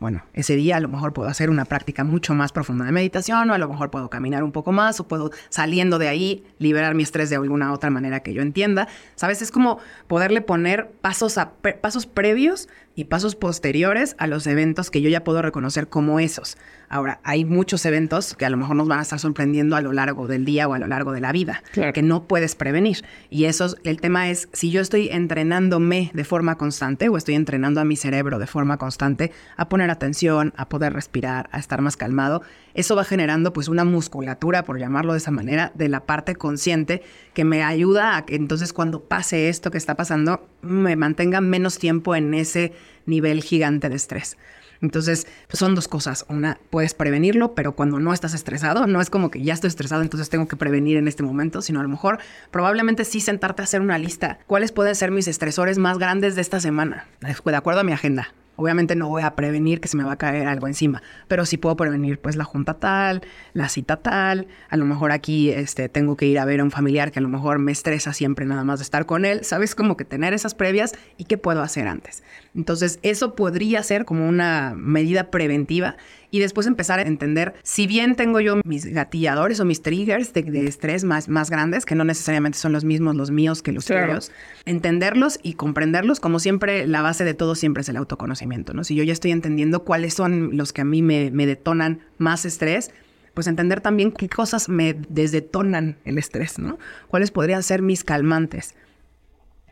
Bueno, 0.00 0.24
ese 0.32 0.56
día 0.56 0.76
a 0.76 0.80
lo 0.80 0.88
mejor 0.88 1.12
puedo 1.12 1.28
hacer 1.28 1.50
una 1.50 1.64
práctica 1.64 2.04
mucho 2.04 2.34
más 2.34 2.52
profunda 2.52 2.84
de 2.84 2.92
meditación 2.92 3.48
o 3.50 3.54
a 3.54 3.58
lo 3.58 3.68
mejor 3.68 3.90
puedo 3.90 4.10
caminar 4.10 4.42
un 4.42 4.52
poco 4.52 4.72
más 4.72 4.98
o 5.00 5.06
puedo 5.06 5.30
saliendo 5.48 5.98
de 5.98 6.08
ahí 6.08 6.44
liberar 6.58 6.94
mi 6.94 7.04
estrés 7.04 7.30
de 7.30 7.36
alguna 7.36 7.72
otra 7.72 7.90
manera 7.90 8.20
que 8.20 8.34
yo 8.34 8.42
entienda. 8.42 8.88
¿Sabes? 9.14 9.40
Es 9.40 9.52
como 9.52 9.78
poderle 10.08 10.40
poner 10.40 10.90
pasos, 11.00 11.38
a, 11.38 11.52
pasos 11.80 12.06
previos 12.06 12.68
y 12.94 13.04
pasos 13.04 13.34
posteriores 13.34 14.14
a 14.18 14.26
los 14.26 14.46
eventos 14.46 14.90
que 14.90 15.00
yo 15.00 15.08
ya 15.08 15.24
puedo 15.24 15.42
reconocer 15.42 15.88
como 15.88 16.20
esos. 16.20 16.56
Ahora, 16.88 17.20
hay 17.24 17.44
muchos 17.44 17.84
eventos 17.86 18.34
que 18.34 18.44
a 18.44 18.50
lo 18.50 18.56
mejor 18.56 18.76
nos 18.76 18.86
van 18.86 19.00
a 19.00 19.02
estar 19.02 19.18
sorprendiendo 19.18 19.74
a 19.74 19.80
lo 19.80 19.92
largo 19.92 20.28
del 20.28 20.44
día 20.44 20.68
o 20.68 20.74
a 20.74 20.78
lo 20.78 20.86
largo 20.86 21.12
de 21.12 21.20
la 21.20 21.32
vida, 21.32 21.62
que 21.72 22.02
no 22.02 22.28
puedes 22.28 22.54
prevenir. 22.54 23.04
Y 23.30 23.46
eso, 23.46 23.74
el 23.84 24.00
tema 24.00 24.30
es, 24.30 24.48
si 24.52 24.70
yo 24.70 24.80
estoy 24.80 25.08
entrenándome 25.08 26.10
de 26.14 26.24
forma 26.24 26.56
constante 26.56 27.08
o 27.08 27.16
estoy 27.16 27.34
entrenando 27.34 27.80
a 27.80 27.84
mi 27.84 27.96
cerebro 27.96 28.38
de 28.38 28.46
forma 28.46 28.76
constante 28.76 29.32
a 29.56 29.68
poner 29.68 29.90
atención, 29.90 30.52
a 30.56 30.68
poder 30.68 30.92
respirar, 30.92 31.48
a 31.52 31.58
estar 31.58 31.80
más 31.80 31.96
calmado, 31.96 32.42
eso 32.74 32.96
va 32.96 33.04
generando 33.04 33.52
pues 33.52 33.68
una 33.68 33.84
musculatura, 33.84 34.64
por 34.64 34.78
llamarlo 34.78 35.12
de 35.12 35.18
esa 35.18 35.30
manera, 35.30 35.72
de 35.74 35.88
la 35.88 36.00
parte 36.06 36.34
consciente 36.36 37.02
que 37.32 37.44
me 37.44 37.62
ayuda 37.62 38.16
a 38.16 38.24
que 38.24 38.36
entonces 38.36 38.72
cuando 38.72 39.04
pase 39.04 39.48
esto 39.48 39.70
que 39.70 39.78
está 39.78 39.96
pasando, 39.96 40.46
me 40.62 40.96
mantenga 40.96 41.40
menos 41.40 41.78
tiempo 41.78 42.14
en 42.14 42.34
ese 42.34 42.72
nivel 43.06 43.42
gigante 43.42 43.88
de 43.88 43.96
estrés. 43.96 44.36
Entonces, 44.80 45.26
pues 45.46 45.58
son 45.58 45.74
dos 45.74 45.88
cosas. 45.88 46.26
Una, 46.28 46.58
puedes 46.70 46.94
prevenirlo, 46.94 47.54
pero 47.54 47.74
cuando 47.74 47.98
no 47.98 48.12
estás 48.12 48.34
estresado, 48.34 48.86
no 48.86 49.00
es 49.00 49.08
como 49.08 49.30
que 49.30 49.42
ya 49.42 49.54
estoy 49.54 49.68
estresado, 49.68 50.02
entonces 50.02 50.28
tengo 50.28 50.46
que 50.46 50.56
prevenir 50.56 50.98
en 50.98 51.08
este 51.08 51.22
momento, 51.22 51.62
sino 51.62 51.80
a 51.80 51.82
lo 51.82 51.88
mejor 51.88 52.18
probablemente 52.50 53.04
sí 53.04 53.20
sentarte 53.20 53.62
a 53.62 53.64
hacer 53.64 53.80
una 53.80 53.98
lista. 53.98 54.38
¿Cuáles 54.46 54.72
pueden 54.72 54.94
ser 54.94 55.10
mis 55.10 55.28
estresores 55.28 55.78
más 55.78 55.98
grandes 55.98 56.34
de 56.34 56.42
esta 56.42 56.60
semana? 56.60 57.06
De 57.20 57.56
acuerdo 57.56 57.80
a 57.80 57.84
mi 57.84 57.92
agenda. 57.92 58.34
Obviamente 58.56 58.94
no 58.96 59.08
voy 59.08 59.22
a 59.22 59.34
prevenir 59.34 59.80
que 59.80 59.88
se 59.88 59.96
me 59.96 60.04
va 60.04 60.12
a 60.12 60.16
caer 60.16 60.46
algo 60.46 60.66
encima, 60.66 61.02
pero 61.28 61.44
sí 61.46 61.56
puedo 61.56 61.76
prevenir 61.76 62.20
pues 62.20 62.36
la 62.36 62.44
junta 62.44 62.74
tal, 62.74 63.22
la 63.52 63.68
cita 63.68 63.96
tal, 63.96 64.46
a 64.68 64.76
lo 64.76 64.84
mejor 64.84 65.12
aquí 65.12 65.50
este, 65.50 65.88
tengo 65.88 66.16
que 66.16 66.26
ir 66.26 66.38
a 66.38 66.44
ver 66.44 66.60
a 66.60 66.64
un 66.64 66.70
familiar 66.70 67.10
que 67.10 67.18
a 67.18 67.22
lo 67.22 67.28
mejor 67.28 67.58
me 67.58 67.72
estresa 67.72 68.12
siempre 68.12 68.46
nada 68.46 68.64
más 68.64 68.78
de 68.78 68.84
estar 68.84 69.06
con 69.06 69.24
él, 69.24 69.44
¿sabes? 69.44 69.74
Como 69.74 69.96
que 69.96 70.04
tener 70.04 70.34
esas 70.34 70.54
previas 70.54 70.94
y 71.16 71.24
qué 71.24 71.38
puedo 71.38 71.62
hacer 71.62 71.88
antes. 71.88 72.22
Entonces 72.54 72.98
eso 73.02 73.34
podría 73.34 73.82
ser 73.82 74.04
como 74.04 74.28
una 74.28 74.74
medida 74.76 75.30
preventiva 75.30 75.96
y 76.34 76.40
después 76.40 76.66
empezar 76.66 76.98
a 76.98 77.02
entender, 77.02 77.54
si 77.62 77.86
bien 77.86 78.16
tengo 78.16 78.40
yo 78.40 78.56
mis 78.64 78.86
gatilladores 78.86 79.60
o 79.60 79.64
mis 79.64 79.82
triggers 79.82 80.32
de, 80.32 80.66
estrés 80.66 81.04
más, 81.04 81.28
más 81.28 81.48
grandes, 81.48 81.86
que 81.86 81.94
no 81.94 82.02
necesariamente 82.02 82.58
son 82.58 82.72
los 82.72 82.84
mismos 82.84 83.14
los 83.14 83.30
míos 83.30 83.62
que 83.62 83.70
los 83.70 83.84
tuyos, 83.84 84.32
entenderlos 84.64 85.38
y 85.44 85.54
comprenderlos, 85.54 86.18
como 86.18 86.40
siempre, 86.40 86.88
la 86.88 87.02
base 87.02 87.22
de 87.22 87.34
todo 87.34 87.54
siempre 87.54 87.82
es 87.82 87.88
el 87.88 87.96
autoconocimiento, 87.96 88.74
¿no? 88.74 88.82
Si 88.82 88.96
yo 88.96 89.04
ya 89.04 89.12
estoy 89.12 89.30
entendiendo 89.30 89.84
cuáles 89.84 90.14
son 90.14 90.56
los 90.56 90.72
que 90.72 90.80
a 90.80 90.84
mí 90.84 91.02
me, 91.02 91.30
me 91.30 91.46
detonan 91.46 92.00
más 92.18 92.44
estrés, 92.44 92.90
pues 93.32 93.46
entender 93.46 93.80
también 93.80 94.10
qué 94.10 94.28
cosas 94.28 94.68
me 94.68 94.96
desdetonan 95.08 95.98
el 96.04 96.18
estrés, 96.18 96.58
¿no? 96.58 96.80
¿Cuáles 97.06 97.30
podrían 97.30 97.62
ser 97.62 97.80
mis 97.80 98.02
calmantes? 98.02 98.74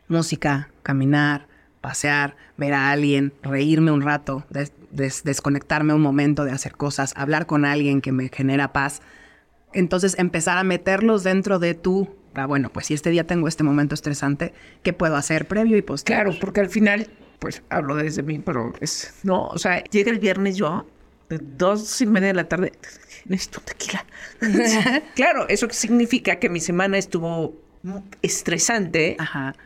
Música, 0.07 0.69
caminar, 0.81 1.45
pasear, 1.81 2.37
ver 2.55 2.73
a 2.73 2.89
alguien, 2.91 3.33
reírme 3.43 3.91
un 3.91 4.01
rato, 4.01 4.45
desconectarme 4.93 5.93
un 5.93 6.01
momento 6.01 6.45
de 6.45 6.51
hacer 6.51 6.73
cosas, 6.73 7.13
hablar 7.15 7.45
con 7.45 7.65
alguien 7.65 8.01
que 8.01 8.11
me 8.11 8.29
genera 8.29 8.73
paz. 8.73 9.01
Entonces 9.73 10.15
empezar 10.19 10.57
a 10.57 10.63
meterlos 10.63 11.23
dentro 11.23 11.59
de 11.59 11.73
tu, 11.73 12.15
ah, 12.35 12.45
bueno, 12.45 12.69
pues 12.69 12.87
si 12.87 12.93
este 12.93 13.09
día 13.09 13.25
tengo 13.25 13.47
este 13.47 13.63
momento 13.63 13.95
estresante, 13.95 14.53
¿qué 14.83 14.93
puedo 14.93 15.15
hacer 15.15 15.47
previo 15.47 15.77
y 15.77 15.81
posterior? 15.81 16.25
Claro, 16.25 16.39
porque 16.39 16.61
al 16.61 16.69
final, 16.69 17.07
pues 17.39 17.63
hablo 17.69 17.95
desde 17.95 18.21
mí, 18.21 18.39
pero 18.39 18.73
es, 18.81 19.13
no, 19.23 19.47
o 19.47 19.57
sea, 19.57 19.83
llega 19.85 20.11
el 20.11 20.19
viernes 20.19 20.57
yo, 20.57 20.85
de 21.29 21.39
dos 21.39 22.01
y 22.01 22.05
media 22.05 22.27
de 22.27 22.33
la 22.35 22.47
tarde, 22.47 22.73
necesito 23.25 23.61
tequila. 23.61 24.05
claro, 25.15 25.47
eso 25.49 25.67
significa 25.71 26.37
que 26.37 26.49
mi 26.49 26.59
semana 26.59 26.99
estuvo 26.99 27.62
estresante 28.21 29.17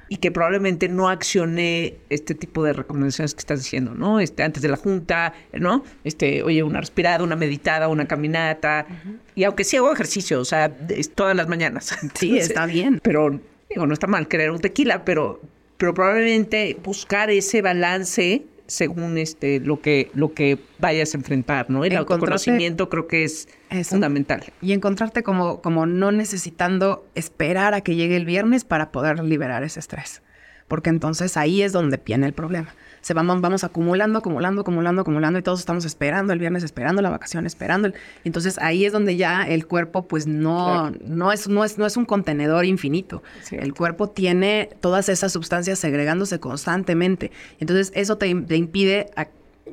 y 0.10 0.18
que 0.18 0.32
probablemente 0.32 0.90
no 0.90 1.08
accioné 1.08 1.98
este 2.10 2.34
tipo 2.34 2.64
de 2.64 2.74
recomendaciones 2.74 3.36
que 3.36 3.40
estás 3.40 3.60
diciendo, 3.60 3.94
¿no? 3.94 4.20
Este, 4.20 4.42
antes 4.44 4.64
de 4.64 4.70
la 4.70 4.78
junta, 4.78 5.34
¿no? 5.54 5.84
Este, 6.04 6.42
oye, 6.42 6.64
una 6.64 6.80
respirada, 6.80 7.24
una 7.24 7.36
meditada, 7.36 7.88
una 7.88 8.08
caminata. 8.08 8.88
Y 9.36 9.44
aunque 9.44 9.64
sí 9.64 9.78
hago 9.78 9.92
ejercicio, 9.94 10.40
o 10.40 10.46
sea, 10.46 10.76
todas 11.16 11.36
las 11.36 11.48
mañanas. 11.48 11.96
Sí, 12.18 12.38
está 12.38 12.66
bien. 12.66 13.00
Pero, 13.04 13.40
digo, 13.70 13.86
no 13.86 13.94
está 13.94 14.08
mal 14.08 14.28
querer 14.28 14.50
un 14.50 14.60
tequila, 14.60 15.06
pero, 15.06 15.40
pero 15.78 15.94
probablemente 15.94 16.78
buscar 16.84 17.30
ese 17.30 17.62
balance 17.62 18.44
según 18.68 19.18
este 19.18 19.60
lo 19.60 19.82
que 19.82 20.12
lo 20.14 20.34
que 20.34 20.60
vayas 20.80 21.14
a 21.14 21.18
enfrentar, 21.18 21.70
¿no? 21.70 21.84
El 21.84 21.96
autoconocimiento 21.96 22.90
creo 22.90 23.08
que 23.08 23.24
es 23.24 23.48
fundamental. 23.84 24.44
Y 24.62 24.74
encontrarte 24.74 25.24
como, 25.24 25.62
como 25.62 25.86
no 25.86 26.12
necesitando 26.12 27.06
esperar 27.16 27.74
a 27.74 27.82
que 27.82 27.96
llegue 27.96 28.16
el 28.16 28.26
viernes 28.26 28.64
para 28.64 28.92
poder 28.92 29.24
liberar 29.24 29.64
ese 29.64 29.80
estrés. 29.80 30.22
Porque 30.68 30.90
entonces 30.90 31.38
ahí 31.38 31.62
es 31.62 31.72
donde 31.72 31.98
viene 32.04 32.26
el 32.28 32.34
problema 32.34 32.74
se 33.08 33.14
vamos, 33.14 33.40
vamos 33.40 33.64
acumulando, 33.64 34.20
acumulando, 34.20 34.62
acumulando, 34.62 35.02
acumulando 35.02 35.40
y 35.40 35.42
todos 35.42 35.62
estamos 35.62 35.86
esperando 35.86 36.34
el 36.34 36.40
viernes, 36.40 36.64
esperando 36.64 37.02
la 37.02 37.10
vacación, 37.10 37.46
esperando. 37.46 37.94
Entonces 38.26 38.58
ahí 38.60 38.84
es 38.84 38.92
donde 38.92 39.16
ya 39.16 39.44
el 39.44 39.66
cuerpo 39.66 40.10
pues 40.10 40.28
no, 40.28 40.92
no, 41.06 41.32
es, 41.32 41.48
no, 41.48 41.64
es, 41.64 41.78
no 41.78 41.86
es 41.86 41.96
un 41.96 42.04
contenedor 42.04 42.66
infinito. 42.66 43.24
El 43.52 43.74
cuerpo 43.74 44.10
tiene 44.10 44.70
todas 44.82 45.08
esas 45.08 45.32
sustancias 45.32 45.80
segregándose 45.80 46.42
constantemente. 46.42 47.32
Entonces 47.62 47.94
eso 47.96 48.18
te, 48.18 48.28
impide, 48.28 49.10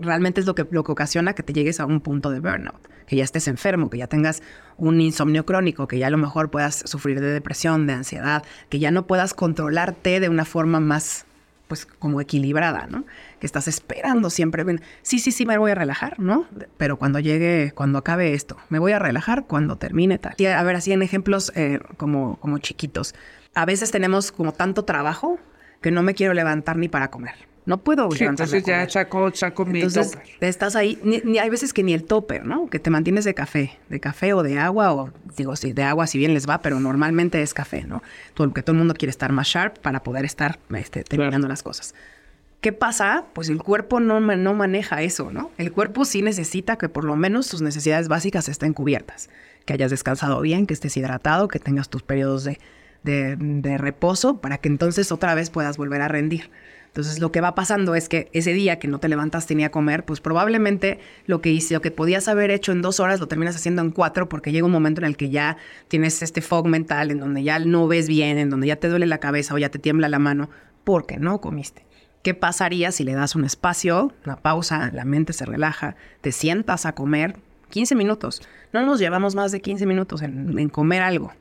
realmente 0.01 0.41
es 0.41 0.47
lo 0.47 0.55
que, 0.55 0.67
lo 0.71 0.85
que 0.85 0.93
ocasiona 0.93 1.35
que 1.35 1.43
te 1.43 1.53
llegues 1.53 1.81
a 1.81 1.87
un 1.87 2.01
punto 2.01 2.31
de 2.31 2.41
burnout 2.41 2.89
que 3.07 3.17
ya 3.17 3.25
estés 3.25 3.49
enfermo, 3.49 3.91
que 3.91 3.99
ya 3.99 4.07
tengas 4.07 4.43
un 4.77 5.01
insomnio 5.01 5.45
crónico, 5.45 5.87
que 5.89 5.99
ya 5.99 6.09
a 6.09 6.11
lo 6.11 6.19
mejor 6.19 6.51
puedas 6.51 6.83
sufrir 6.87 7.21
de 7.21 7.33
depresión, 7.33 7.87
de 7.87 7.93
ansiedad, 7.93 8.45
que 8.69 8.79
ya 8.79 8.91
no 8.91 9.07
puedas 9.07 9.35
controlarte 9.35 10.21
de 10.21 10.29
una 10.29 10.45
forma 10.45 10.81
más 10.81 11.27
pues 11.69 11.87
como 11.87 12.21
equilibrada, 12.21 12.87
¿no? 12.91 13.05
Que 13.41 13.47
estás 13.47 13.69
esperando 13.69 14.29
siempre, 14.29 14.65
sí, 15.03 15.19
sí, 15.19 15.33
sí, 15.33 15.47
me 15.47 15.57
voy 15.57 15.71
a 15.71 15.75
relajar, 15.75 16.21
¿no? 16.21 16.47
Pero 16.77 16.99
cuando 16.99 17.21
llegue, 17.21 17.73
cuando 17.75 17.99
acabe 17.99 18.35
esto, 18.35 18.59
me 18.69 18.79
voy 18.79 18.93
a 18.93 18.99
relajar 18.99 19.47
cuando 19.47 19.77
termine 19.77 20.19
tal. 20.19 20.35
Y 20.37 20.45
a 20.45 20.63
ver, 20.63 20.77
así 20.77 20.93
en 20.93 21.03
ejemplos 21.03 21.53
eh, 21.57 21.81
como, 21.97 22.37
como 22.41 22.59
chiquitos. 22.59 23.15
A 23.55 23.65
veces 23.65 23.91
tenemos 23.91 24.31
como 24.31 24.53
tanto 24.53 24.85
trabajo 24.85 25.39
que 25.81 25.91
no 25.91 26.03
me 26.03 26.15
quiero 26.15 26.35
levantar 26.35 26.77
ni 26.77 26.89
para 26.89 27.11
comer. 27.11 27.35
No 27.67 27.79
puedo 27.79 28.11
sí, 28.11 28.25
Entonces 28.25 28.63
ya 28.65 28.89
saco, 28.89 29.31
saco 29.35 29.65
mi 29.65 29.81
entonces, 29.81 30.19
Estás 30.41 30.77
ahí, 30.77 30.99
ni, 31.03 31.39
hay 31.39 31.49
veces 31.49 31.73
que 31.73 31.83
ni 31.83 31.95
el 31.95 32.05
topper, 32.05 32.45
¿no? 32.45 32.69
Que 32.69 32.79
te 32.79 32.91
mantienes 32.91 33.25
de 33.25 33.33
café, 33.33 33.79
de 33.89 34.01
café 34.01 34.35
o 34.35 34.43
de 34.43 34.59
agua, 34.59 34.93
o 34.93 35.11
digo, 35.37 35.57
sí, 35.57 35.73
de 35.73 35.83
agua 35.83 36.07
si 36.07 36.19
bien 36.19 36.35
les 36.35 36.47
va, 36.47 36.61
pero 36.61 36.79
normalmente 36.79 37.41
es 37.41 37.55
café, 37.55 37.85
¿no? 37.85 38.03
Todo, 38.35 38.53
que 38.53 38.63
todo 38.63 38.73
el 38.73 38.79
mundo 38.79 38.95
quiere 38.95 39.11
estar 39.11 39.33
más 39.33 39.49
sharp 39.49 39.79
para 39.79 40.03
poder 40.03 40.27
estar 40.27 40.59
este, 40.75 41.05
terminando 41.05 41.49
las 41.49 41.63
cosas. 41.63 41.95
¿Qué 42.61 42.73
pasa? 42.73 43.27
Pues 43.33 43.49
el 43.49 43.63
cuerpo 43.63 44.01
no, 44.01 44.21
no 44.21 44.55
maneja 44.55 45.03
eso, 45.03 45.31
¿no? 45.31 45.51
El 45.59 45.73
cuerpo 45.73 46.05
sí 46.05 46.23
necesita 46.23 46.77
que 46.77 46.89
por 46.89 47.05
lo 47.05 47.17
menos 47.17 47.47
sus 47.47 47.63
necesidades 47.63 48.09
básicas 48.09 48.49
estén 48.49 48.73
cubiertas. 48.73 49.29
Que 49.65 49.75
hayas 49.75 49.91
descansado 49.91 50.41
bien, 50.41 50.67
que 50.67 50.75
estés 50.75 50.97
hidratado, 50.97 51.49
que 51.49 51.59
tengas 51.59 51.89
tus 51.89 52.03
periodos 52.03 52.45
de, 52.45 52.59
de, 53.03 53.37
de 53.37 53.79
reposo 53.79 54.41
para 54.41 54.59
que 54.59 54.69
entonces 54.69 55.13
otra 55.13 55.35
vez 55.35 55.51
puedas 55.51 55.77
volver 55.77 56.01
a 56.01 56.09
rendir. 56.09 56.51
Entonces 56.95 57.19
lo 57.19 57.33
que 57.33 57.41
va 57.41 57.57
pasando 57.57 57.97
es 57.97 58.09
que 58.09 58.31
ese 58.33 58.53
día 58.53 58.79
que 58.79 58.87
no 58.87 59.01
te 59.01 59.09
levantas 59.09 59.49
tenía 59.49 59.67
a 59.67 59.71
comer, 59.73 60.05
pues 60.05 60.21
probablemente 60.21 61.01
lo 61.27 61.41
que 61.41 61.51
hice, 61.51 61.75
lo 61.75 61.81
que 61.81 61.91
podías 61.91 62.29
haber 62.29 62.53
hecho 62.53 62.71
en 62.71 62.83
dos 62.83 63.01
horas 63.01 63.19
lo 63.19 63.27
terminas 63.27 63.57
haciendo 63.57 63.83
en 63.83 63.91
cuatro 63.91 64.29
porque 64.29 64.53
llega 64.53 64.65
un 64.65 64.71
momento 64.71 65.01
en 65.01 65.09
el 65.09 65.17
que 65.17 65.29
ya 65.29 65.57
tienes 65.89 66.23
este 66.23 66.41
fog 66.41 66.69
mental, 66.69 67.11
en 67.11 67.19
donde 67.19 67.43
ya 67.43 67.59
no 67.59 67.89
ves 67.89 68.07
bien, 68.07 68.39
en 68.39 68.49
donde 68.49 68.69
ya 68.69 68.77
te 68.77 68.89
duele 68.89 69.07
la 69.07 69.19
cabeza 69.19 69.55
o 69.55 69.59
ya 69.59 69.71
te 69.71 69.81
tiembla 69.81 70.09
la 70.09 70.21
mano 70.21 70.51
porque 70.85 71.17
no 71.17 71.41
comiste. 71.41 71.85
¿Qué 72.23 72.33
pasaría 72.33 72.93
si 72.93 73.03
le 73.03 73.15
das 73.15 73.35
un 73.35 73.45
espacio, 73.45 74.13
una 74.25 74.37
pausa, 74.37 74.93
la 74.95 75.05
mente 75.05 75.33
se 75.33 75.47
relaja, 75.47 75.97
te 76.21 76.31
sientas 76.31 76.87
a 76.87 76.95
comer 76.95 77.35
15 77.71 77.97
minutos? 77.97 78.41
No 78.73 78.87
nos 78.87 79.01
llevamos 79.01 79.35
más 79.35 79.51
de 79.51 79.61
15 79.61 79.85
minutos 79.85 80.23
en, 80.23 80.57
en 80.57 80.69
comer 80.69 81.03
algo. 81.03 81.33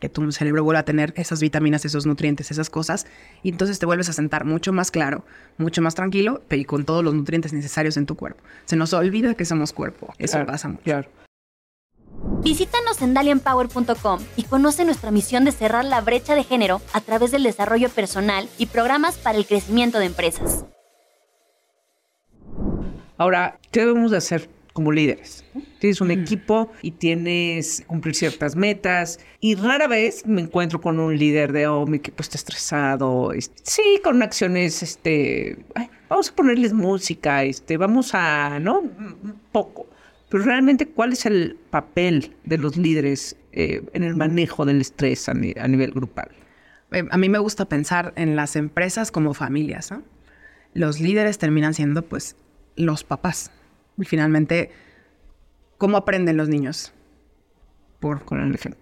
Que 0.00 0.08
tu 0.08 0.30
cerebro 0.32 0.64
vuelva 0.64 0.80
a 0.80 0.84
tener 0.84 1.12
esas 1.16 1.40
vitaminas, 1.40 1.84
esos 1.84 2.06
nutrientes, 2.06 2.50
esas 2.50 2.70
cosas, 2.70 3.06
y 3.42 3.50
entonces 3.50 3.78
te 3.78 3.86
vuelves 3.86 4.08
a 4.08 4.12
sentar 4.12 4.44
mucho 4.44 4.72
más 4.72 4.90
claro, 4.90 5.24
mucho 5.58 5.82
más 5.82 5.94
tranquilo 5.94 6.42
y 6.50 6.64
con 6.64 6.84
todos 6.84 7.02
los 7.02 7.14
nutrientes 7.14 7.52
necesarios 7.52 7.96
en 7.96 8.06
tu 8.06 8.16
cuerpo. 8.16 8.42
Se 8.64 8.76
nos 8.76 8.92
olvida 8.92 9.34
que 9.34 9.44
somos 9.44 9.72
cuerpo. 9.72 10.12
Eso 10.18 10.44
pasa 10.46 10.68
mucho. 10.68 10.82
Claro. 10.82 11.08
Visítanos 12.42 13.02
en 13.02 13.14
dalianpower.com 13.14 14.20
y 14.36 14.44
conoce 14.44 14.84
nuestra 14.84 15.10
misión 15.10 15.44
de 15.44 15.52
cerrar 15.52 15.84
la 15.84 16.00
brecha 16.00 16.34
de 16.34 16.44
género 16.44 16.80
a 16.92 17.00
través 17.00 17.30
del 17.30 17.42
desarrollo 17.42 17.88
personal 17.88 18.48
y 18.58 18.66
programas 18.66 19.16
para 19.16 19.38
el 19.38 19.46
crecimiento 19.46 19.98
de 19.98 20.06
empresas. 20.06 20.64
Ahora, 23.18 23.58
¿qué 23.70 23.80
debemos 23.80 24.10
de 24.10 24.18
hacer 24.18 24.48
como 24.76 24.92
líderes? 24.92 25.42
Tienes 25.80 26.02
un 26.02 26.10
equipo 26.10 26.70
y 26.82 26.90
tienes 26.90 27.82
cumplir 27.86 28.14
ciertas 28.14 28.54
metas 28.54 29.18
y 29.40 29.54
rara 29.54 29.88
vez 29.88 30.26
me 30.26 30.42
encuentro 30.42 30.82
con 30.82 31.00
un 31.00 31.18
líder 31.18 31.52
de, 31.52 31.66
oh, 31.66 31.86
mi 31.86 31.96
equipo 31.96 32.22
está 32.22 32.36
estresado. 32.36 33.32
Sí, 33.62 34.00
con 34.04 34.22
acciones, 34.22 34.82
este, 34.82 35.56
vamos 36.10 36.28
a 36.28 36.34
ponerles 36.34 36.74
música, 36.74 37.42
este, 37.42 37.78
vamos 37.78 38.10
a, 38.12 38.60
¿no? 38.60 38.82
Poco. 39.50 39.86
Pero 40.28 40.44
realmente, 40.44 40.86
¿cuál 40.86 41.14
es 41.14 41.24
el 41.24 41.56
papel 41.70 42.36
de 42.44 42.58
los 42.58 42.76
líderes 42.76 43.36
eh, 43.52 43.82
en 43.94 44.02
el 44.02 44.14
manejo 44.14 44.66
del 44.66 44.82
estrés 44.82 45.28
a, 45.28 45.34
nivel 45.34 45.92
grupal? 45.92 46.28
Eh, 46.92 47.04
a 47.10 47.16
mí 47.16 47.30
me 47.30 47.38
gusta 47.38 47.64
pensar 47.64 48.12
en 48.16 48.36
las 48.36 48.56
empresas 48.56 49.10
como 49.10 49.32
familias. 49.32 49.94
Los 50.74 51.00
líderes 51.00 51.38
terminan 51.38 51.72
siendo, 51.72 52.02
pues, 52.02 52.36
los 52.76 53.04
papás. 53.04 53.50
Y 53.98 54.04
finalmente, 54.04 54.70
¿cómo 55.78 55.96
aprenden 55.96 56.36
los 56.36 56.48
niños? 56.48 56.92
Por, 58.00 58.22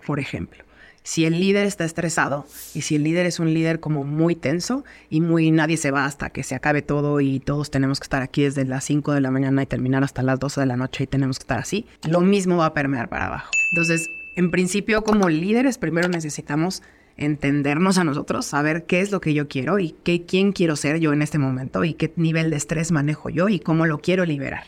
por 0.07 0.21
ejemplo. 0.21 0.65
Si 1.07 1.27
el 1.27 1.39
líder 1.39 1.67
está 1.67 1.85
estresado 1.85 2.47
y 2.73 2.81
si 2.81 2.97
el 2.97 3.05
líder 3.05 3.27
es 3.27 3.39
un 3.39 3.53
líder 3.53 3.79
como 3.79 4.05
muy 4.05 4.35
tenso 4.35 4.85
y 5.11 5.21
muy 5.21 5.51
nadie 5.51 5.77
se 5.77 5.91
va 5.91 6.07
hasta 6.07 6.31
que 6.31 6.43
se 6.43 6.55
acabe 6.55 6.81
todo 6.81 7.21
y 7.21 7.41
todos 7.41 7.71
tenemos 7.71 8.01
que 8.01 8.05
estar 8.05 8.23
aquí 8.23 8.43
desde 8.45 8.65
las 8.65 8.85
5 8.85 9.13
de 9.13 9.21
la 9.21 9.31
mañana 9.31 9.63
y 9.63 9.67
terminar 9.67 10.03
hasta 10.03 10.23
las 10.23 10.41
12 10.41 10.63
de 10.63 10.67
la 10.67 10.79
noche 10.79 11.05
y 11.05 11.07
tenemos 11.07 11.39
que 11.39 11.43
estar 11.43 11.59
así, 11.59 11.87
lo 12.09 12.23
mismo 12.23 12.57
va 12.57 12.67
a 12.67 12.75
permear 12.75 13.11
para 13.11 13.27
abajo. 13.27 13.51
Entonces, 13.73 14.09
en 14.37 14.51
principio, 14.51 15.05
como 15.05 15.29
líderes, 15.29 15.77
primero 15.77 16.09
necesitamos 16.09 16.83
entendernos 17.19 17.99
a 17.99 18.05
nosotros, 18.05 18.47
saber 18.47 18.87
qué 18.87 19.01
es 19.01 19.13
lo 19.13 19.21
que 19.21 19.35
yo 19.35 19.47
quiero 19.47 19.79
y 19.79 19.95
qué, 20.05 20.25
quién 20.25 20.53
quiero 20.53 20.75
ser 20.75 21.01
yo 21.01 21.13
en 21.13 21.21
este 21.21 21.37
momento 21.37 21.85
y 21.85 21.93
qué 21.93 22.15
nivel 22.17 22.49
de 22.49 22.57
estrés 22.57 22.93
manejo 22.93 23.29
yo 23.29 23.51
y 23.51 23.61
cómo 23.61 23.85
lo 23.85 23.99
quiero 23.99 24.25
liberar, 24.25 24.65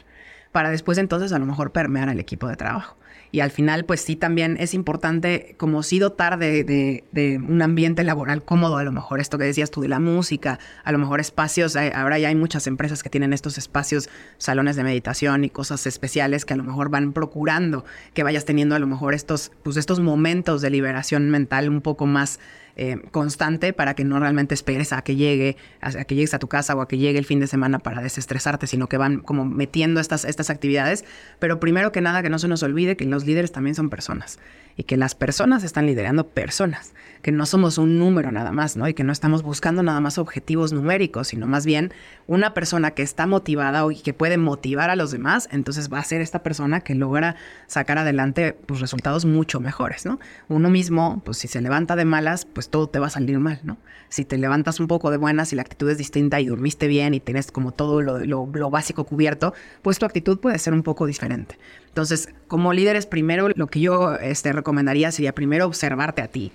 para 0.57 0.71
después 0.71 0.97
entonces 0.97 1.35
a 1.35 1.39
lo 1.39 1.45
mejor 1.45 1.71
permear 1.71 2.09
al 2.09 2.19
equipo 2.19 2.49
de 2.49 2.57
trabajo. 2.57 2.97
Y 3.31 3.41
al 3.41 3.51
final 3.51 3.85
pues 3.85 4.01
sí 4.01 4.17
también 4.17 4.57
es 4.59 4.73
importante 4.73 5.55
como 5.59 5.83
sí 5.83 5.99
dotar 5.99 6.39
de, 6.39 6.65
de, 6.65 7.37
un 7.47 7.61
ambiente 7.61 8.03
laboral 8.05 8.43
cómodo, 8.43 8.79
a 8.79 8.83
lo 8.83 8.91
mejor 8.91 9.21
esto 9.21 9.37
que 9.37 9.45
decías 9.45 9.71
tú 9.71 9.83
de 9.83 9.89
la 9.89 10.01
música, 10.01 10.59
a 10.83 10.93
lo 10.93 10.99
mejor 10.99 11.21
espacios, 11.21 11.77
ahora 11.77 12.19
ya 12.19 12.29
hay 12.29 12.35
muchas 12.35 12.67
empresas 12.67 13.03
que 13.03 13.11
tienen 13.11 13.35
estos 13.35 13.59
espacios, 13.59 14.09
salones 14.39 14.77
de 14.77 14.85
meditación 14.85 15.45
y 15.45 15.51
cosas 15.51 15.87
especiales 15.87 16.47
que 16.47 16.55
a 16.55 16.57
lo 16.57 16.65
mejor 16.65 16.89
van 16.89 17.13
procurando 17.13 17.85
que 18.15 18.23
vayas 18.23 18.47
teniendo 18.47 18.77
a 18.77 18.79
lo 18.79 18.87
mejor 18.87 19.13
estos, 19.13 19.53
pues 19.63 19.77
estos 19.77 20.01
momentos 20.01 20.63
de 20.63 20.71
liberación 20.71 21.29
mental 21.29 21.69
un 21.69 21.83
poco 21.83 22.07
más 22.07 22.41
eh, 22.77 23.01
constante 23.11 23.73
para 23.73 23.95
que 23.95 24.05
no 24.05 24.21
realmente 24.21 24.55
esperes 24.55 24.93
a 24.93 25.03
que 25.03 25.17
llegue, 25.17 25.57
a, 25.81 26.05
que 26.05 26.15
llegues 26.15 26.35
a 26.35 26.39
tu 26.39 26.47
casa 26.47 26.75
o 26.75 26.83
a 26.83 26.89
que 26.89 26.99
llegue 26.99 27.19
el 27.19 27.25
fin 27.25 27.41
de 27.41 27.47
semana 27.47 27.79
para 27.79 28.03
desestresarte, 28.03 28.67
sino 28.67 28.87
que 28.87 28.99
van 28.99 29.21
como 29.21 29.45
metiendo 29.45 29.99
estas, 29.99 30.25
estas 30.27 30.51
actividades. 30.51 31.05
Pero 31.39 31.59
primero 31.59 31.91
que 31.91 32.01
nada, 32.01 32.23
que 32.23 32.31
no 32.31 32.39
se 32.39 32.49
nos 32.49 32.63
olvide 32.63 32.97
que 32.97 33.07
los 33.07 33.25
líderes 33.25 33.51
también 33.51 33.75
son 33.75 33.89
personas 33.89 34.39
y 34.77 34.83
que 34.83 34.97
las 34.97 35.15
personas 35.15 35.65
están 35.65 35.87
liderando 35.87 36.29
personas, 36.29 36.93
que 37.27 37.33
no 37.33 37.45
somos 37.45 37.77
un 37.77 37.99
número 37.99 38.31
nada 38.31 38.53
más, 38.53 38.77
¿no? 38.77 38.87
Y 38.87 38.95
que 38.95 39.03
no 39.03 39.11
estamos 39.11 39.43
buscando 39.43 39.83
nada 39.83 39.99
más 39.99 40.17
objetivos 40.17 40.73
numéricos, 40.73 41.27
sino 41.27 41.49
más 41.49 41.67
bien 41.67 41.93
una 42.29 42.55
persona 42.55 42.93
que 42.93 43.03
está 43.03 43.27
motivada 43.27 43.85
y 43.93 44.01
que 44.01 44.15
puede 44.15 44.39
motivar 44.39 44.91
a 44.91 44.95
los 44.95 45.11
demás, 45.11 45.49
entonces 45.51 45.93
va 45.93 45.99
a 45.99 46.05
ser 46.05 46.21
esta 46.21 46.45
persona 46.45 46.83
que 46.83 46.95
logra 46.95 47.35
sacar 47.67 47.99
adelante 47.99 48.57
pues, 48.67 48.79
resultados 48.79 49.25
mucho 49.25 49.59
mejores, 49.59 50.07
¿no? 50.07 50.21
Uno 50.49 50.71
mismo, 50.71 51.21
pues 51.25 51.39
si 51.39 51.49
se 51.49 51.61
levanta 51.61 51.97
de 51.97 52.05
malas, 52.05 52.45
pues 52.45 52.69
todo 52.69 52.87
te 52.89 53.01
va 53.01 53.09
a 53.09 53.11
salir 53.11 53.41
mal, 53.41 53.59
¿no? 53.65 53.77
Si 54.09 54.25
te 54.25 54.39
levantas 54.39 54.79
un 54.79 54.87
poco 54.87 55.11
de 55.11 55.17
buenas 55.17 55.53
y 55.53 55.57
la 55.57 55.63
actitud 55.63 55.91
es 55.91 55.99
distinta 55.99 56.39
y 56.39 56.47
durmiste 56.47 56.87
bien 56.87 57.13
y 57.13 57.19
tienes 57.19 57.51
como 57.51 57.73
todo 57.73 58.03
lo, 58.03 58.21
lo, 58.21 58.49
lo 58.53 58.71
básico 58.71 59.03
cubierto, 59.03 59.53
pues 59.83 59.99
tu 59.99 60.07
actitud 60.07 60.39
puede 60.39 60.61
ser 60.61 60.75
un 60.75 60.85
poco 60.85 61.07
diferente. 61.07 61.59
Entonces, 61.89 62.29
como 62.47 62.73
líderes, 62.73 63.07
primero 63.07 63.49
lo 63.49 63.67
que 63.67 63.81
yo 63.81 64.15
este, 64.15 64.53
recomendaría 64.53 65.11
sería 65.11 65.35
primero 65.35 65.67
observarte 65.67 66.23
a 66.23 66.29
ti, 66.29 66.53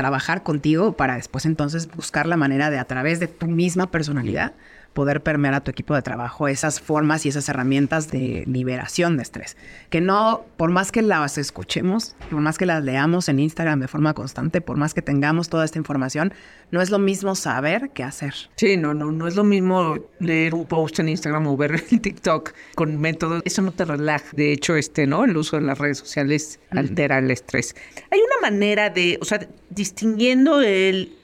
trabajar 0.00 0.42
contigo 0.42 0.94
para 0.94 1.16
después 1.16 1.44
entonces 1.44 1.86
buscar 1.94 2.24
la 2.24 2.38
manera 2.38 2.70
de 2.70 2.78
a 2.78 2.86
través 2.86 3.20
de 3.20 3.28
tu 3.28 3.48
misma 3.48 3.90
personalidad 3.90 4.54
poder 4.92 5.22
permear 5.22 5.54
a 5.54 5.60
tu 5.60 5.70
equipo 5.70 5.94
de 5.94 6.02
trabajo 6.02 6.48
esas 6.48 6.80
formas 6.80 7.24
y 7.24 7.28
esas 7.28 7.48
herramientas 7.48 8.10
de 8.10 8.44
liberación 8.46 9.16
de 9.16 9.22
estrés. 9.22 9.56
Que 9.88 10.00
no, 10.00 10.44
por 10.56 10.70
más 10.70 10.92
que 10.92 11.02
las 11.02 11.38
escuchemos, 11.38 12.16
por 12.30 12.40
más 12.40 12.58
que 12.58 12.66
las 12.66 12.82
leamos 12.82 13.28
en 13.28 13.38
Instagram 13.38 13.80
de 13.80 13.88
forma 13.88 14.14
constante, 14.14 14.60
por 14.60 14.76
más 14.76 14.94
que 14.94 15.02
tengamos 15.02 15.48
toda 15.48 15.64
esta 15.64 15.78
información, 15.78 16.32
no 16.70 16.80
es 16.80 16.90
lo 16.90 16.98
mismo 16.98 17.34
saber 17.34 17.90
que 17.90 18.02
hacer. 18.02 18.34
Sí, 18.56 18.76
no, 18.76 18.94
no, 18.94 19.12
no 19.12 19.28
es 19.28 19.36
lo 19.36 19.44
mismo 19.44 19.98
leer 20.18 20.54
un 20.54 20.66
post 20.66 20.98
en 20.98 21.08
Instagram 21.08 21.46
o 21.46 21.56
ver 21.56 21.82
en 21.90 22.00
TikTok 22.00 22.52
con 22.74 23.00
métodos. 23.00 23.42
Eso 23.44 23.62
no 23.62 23.72
te 23.72 23.84
relaja. 23.84 24.26
De 24.32 24.52
hecho, 24.52 24.76
este, 24.76 25.06
¿no? 25.06 25.24
El 25.24 25.36
uso 25.36 25.56
de 25.56 25.62
las 25.62 25.78
redes 25.78 25.98
sociales 25.98 26.60
altera 26.70 27.18
el 27.18 27.30
estrés. 27.30 27.74
Hay 28.10 28.18
una 28.18 28.50
manera 28.50 28.90
de, 28.90 29.18
o 29.20 29.24
sea, 29.24 29.46
distinguiendo 29.70 30.60
el 30.60 31.16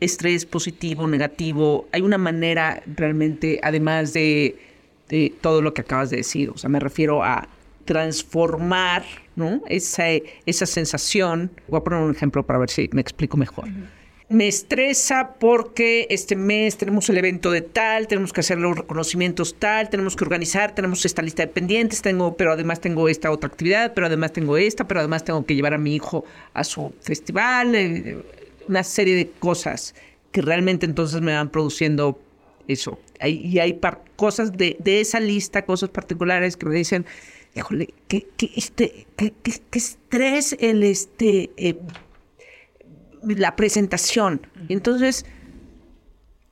estrés 0.00 0.46
positivo, 0.46 1.06
negativo, 1.06 1.86
hay 1.92 2.02
una 2.02 2.18
manera 2.18 2.82
realmente, 2.96 3.60
además 3.62 4.12
de, 4.12 4.56
todo 5.40 5.60
lo 5.60 5.74
que 5.74 5.80
acabas 5.80 6.10
de 6.10 6.18
decir, 6.18 6.50
o 6.50 6.56
sea, 6.56 6.70
me 6.70 6.78
refiero 6.80 7.24
a 7.24 7.48
transformar 7.84 9.04
¿no? 9.34 9.60
esa, 9.68 10.04
esa 10.46 10.66
sensación. 10.66 11.50
Voy 11.68 11.78
a 11.78 11.84
poner 11.84 12.00
un 12.00 12.12
ejemplo 12.12 12.44
para 12.46 12.60
ver 12.60 12.70
si 12.70 12.88
me 12.92 13.00
explico 13.00 13.36
mejor. 13.36 13.68
Me 14.28 14.46
estresa 14.46 15.34
porque 15.40 16.06
este 16.08 16.36
mes 16.36 16.76
tenemos 16.76 17.08
el 17.10 17.18
evento 17.18 17.50
de 17.50 17.62
tal, 17.62 18.06
tenemos 18.06 18.32
que 18.32 18.38
hacer 18.38 18.58
los 18.58 18.78
reconocimientos 18.78 19.56
tal, 19.58 19.90
tenemos 19.90 20.14
que 20.14 20.22
organizar, 20.22 20.72
tenemos 20.72 21.04
esta 21.04 21.20
lista 21.20 21.42
de 21.42 21.48
pendientes, 21.48 22.00
tengo, 22.00 22.36
pero 22.36 22.52
además 22.52 22.80
tengo 22.80 23.08
esta 23.08 23.32
otra 23.32 23.48
actividad, 23.48 23.92
pero 23.92 24.06
además 24.06 24.32
tengo 24.32 24.56
esta, 24.56 24.86
pero 24.86 25.00
además 25.00 25.24
tengo 25.24 25.44
que 25.44 25.56
llevar 25.56 25.74
a 25.74 25.78
mi 25.78 25.96
hijo 25.96 26.24
a 26.54 26.62
su 26.62 26.94
festival, 27.00 27.74
eh, 27.74 28.18
una 28.68 28.84
serie 28.84 29.14
de 29.14 29.30
cosas 29.30 29.94
que 30.32 30.42
realmente 30.42 30.86
entonces 30.86 31.20
me 31.20 31.34
van 31.34 31.50
produciendo 31.50 32.20
eso. 32.68 32.98
y 33.24 33.58
hay 33.58 33.80
cosas 34.16 34.52
de, 34.52 34.76
esa 34.84 35.18
lista, 35.18 35.64
cosas 35.64 35.90
particulares 35.90 36.56
que 36.56 36.66
me 36.66 36.74
dicen, 36.74 37.04
híjole, 37.54 37.92
qué, 38.06 38.28
este, 38.54 39.06
estrés 39.72 40.56
el 40.60 40.82
este 40.82 41.50
eh, 41.56 41.78
la 43.22 43.56
presentación. 43.56 44.46
Entonces, 44.68 45.26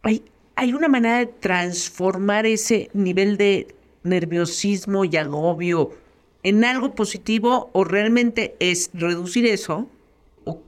hay, 0.02 0.24
hay 0.56 0.72
una 0.72 0.88
manera 0.88 1.18
de 1.18 1.26
transformar 1.26 2.46
ese 2.46 2.90
nivel 2.92 3.36
de 3.36 3.74
nerviosismo 4.02 5.04
y 5.04 5.16
agobio 5.16 5.92
en 6.42 6.64
algo 6.64 6.94
positivo 6.94 7.70
o 7.72 7.84
realmente 7.84 8.56
es 8.60 8.90
reducir 8.92 9.46
eso 9.46 9.88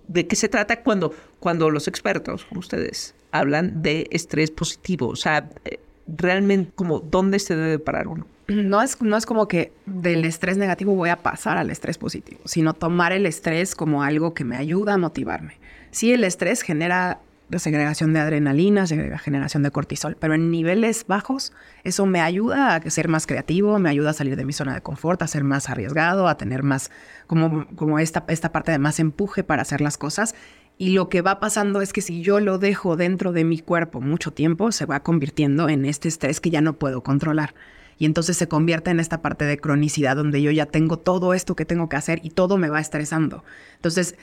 de 0.08 0.26
qué 0.26 0.36
se 0.36 0.48
trata 0.48 0.82
cuando, 0.82 1.14
cuando 1.38 1.70
los 1.70 1.88
expertos, 1.88 2.46
ustedes, 2.54 3.14
hablan 3.32 3.82
de 3.82 4.08
estrés 4.10 4.50
positivo? 4.50 5.08
O 5.08 5.16
sea, 5.16 5.48
eh, 5.64 5.78
realmente, 6.06 6.72
como, 6.74 7.00
¿dónde 7.00 7.38
se 7.38 7.56
debe 7.56 7.78
parar 7.78 8.08
uno? 8.08 8.26
No 8.48 8.82
es, 8.82 9.00
no 9.00 9.16
es 9.16 9.26
como 9.26 9.46
que 9.46 9.72
del 9.86 10.24
estrés 10.24 10.56
negativo 10.56 10.94
voy 10.94 11.10
a 11.10 11.16
pasar 11.16 11.56
al 11.56 11.70
estrés 11.70 11.98
positivo, 11.98 12.40
sino 12.44 12.74
tomar 12.74 13.12
el 13.12 13.26
estrés 13.26 13.74
como 13.74 14.02
algo 14.02 14.34
que 14.34 14.44
me 14.44 14.56
ayuda 14.56 14.94
a 14.94 14.98
motivarme. 14.98 15.54
Sí, 15.92 16.12
el 16.12 16.24
estrés 16.24 16.62
genera 16.62 17.20
segregación 17.58 18.12
de 18.12 18.20
adrenalina, 18.20 18.86
generación 18.86 19.62
de 19.62 19.70
cortisol, 19.70 20.16
pero 20.18 20.34
en 20.34 20.50
niveles 20.50 21.06
bajos 21.06 21.52
eso 21.84 22.06
me 22.06 22.20
ayuda 22.20 22.76
a 22.76 22.90
ser 22.90 23.08
más 23.08 23.26
creativo, 23.26 23.78
me 23.78 23.90
ayuda 23.90 24.10
a 24.10 24.12
salir 24.12 24.36
de 24.36 24.44
mi 24.44 24.52
zona 24.52 24.74
de 24.74 24.80
confort, 24.80 25.22
a 25.22 25.26
ser 25.26 25.44
más 25.44 25.68
arriesgado, 25.68 26.28
a 26.28 26.36
tener 26.36 26.62
más 26.62 26.90
como, 27.26 27.66
como 27.76 27.98
esta, 27.98 28.24
esta 28.28 28.52
parte 28.52 28.72
de 28.72 28.78
más 28.78 29.00
empuje 29.00 29.42
para 29.44 29.62
hacer 29.62 29.80
las 29.80 29.98
cosas. 29.98 30.34
Y 30.78 30.90
lo 30.90 31.08
que 31.08 31.20
va 31.20 31.40
pasando 31.40 31.82
es 31.82 31.92
que 31.92 32.00
si 32.00 32.22
yo 32.22 32.40
lo 32.40 32.58
dejo 32.58 32.96
dentro 32.96 33.32
de 33.32 33.44
mi 33.44 33.58
cuerpo 33.58 34.00
mucho 34.00 34.32
tiempo, 34.32 34.72
se 34.72 34.86
va 34.86 35.02
convirtiendo 35.02 35.68
en 35.68 35.84
este 35.84 36.08
estrés 36.08 36.40
que 36.40 36.50
ya 36.50 36.62
no 36.62 36.74
puedo 36.78 37.02
controlar 37.02 37.54
y 38.00 38.06
entonces 38.06 38.38
se 38.38 38.48
convierte 38.48 38.90
en 38.90 38.98
esta 38.98 39.20
parte 39.20 39.44
de 39.44 39.58
cronicidad 39.58 40.16
donde 40.16 40.40
yo 40.40 40.50
ya 40.50 40.64
tengo 40.64 40.98
todo 40.98 41.34
esto 41.34 41.54
que 41.54 41.66
tengo 41.66 41.90
que 41.90 41.96
hacer 41.96 42.20
y 42.22 42.30
todo 42.30 42.56
me 42.56 42.70
va 42.70 42.80
estresando. 42.80 43.44
Entonces, 43.76 44.16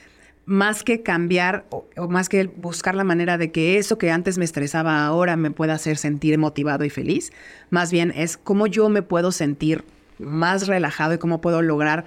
más 0.47 0.83
que 0.85 1.03
cambiar 1.03 1.65
o, 1.69 1.85
más 2.07 2.29
que 2.29 2.45
buscar 2.45 2.95
la 2.95 3.03
manera 3.03 3.37
de 3.37 3.51
que 3.51 3.77
eso 3.77 3.97
que 3.97 4.11
antes 4.11 4.37
me 4.37 4.45
estresaba 4.45 5.05
ahora 5.05 5.35
me 5.35 5.51
pueda 5.51 5.73
hacer 5.73 5.97
sentir 5.97 6.37
motivado 6.37 6.85
y 6.85 6.89
feliz, 6.89 7.33
más 7.69 7.91
bien 7.91 8.13
es 8.15 8.37
cómo 8.37 8.65
yo 8.65 8.87
me 8.87 9.01
puedo 9.01 9.33
sentir 9.33 9.83
más 10.19 10.67
relajado 10.67 11.13
y 11.13 11.17
cómo 11.17 11.41
puedo 11.41 11.61
lograr 11.61 12.05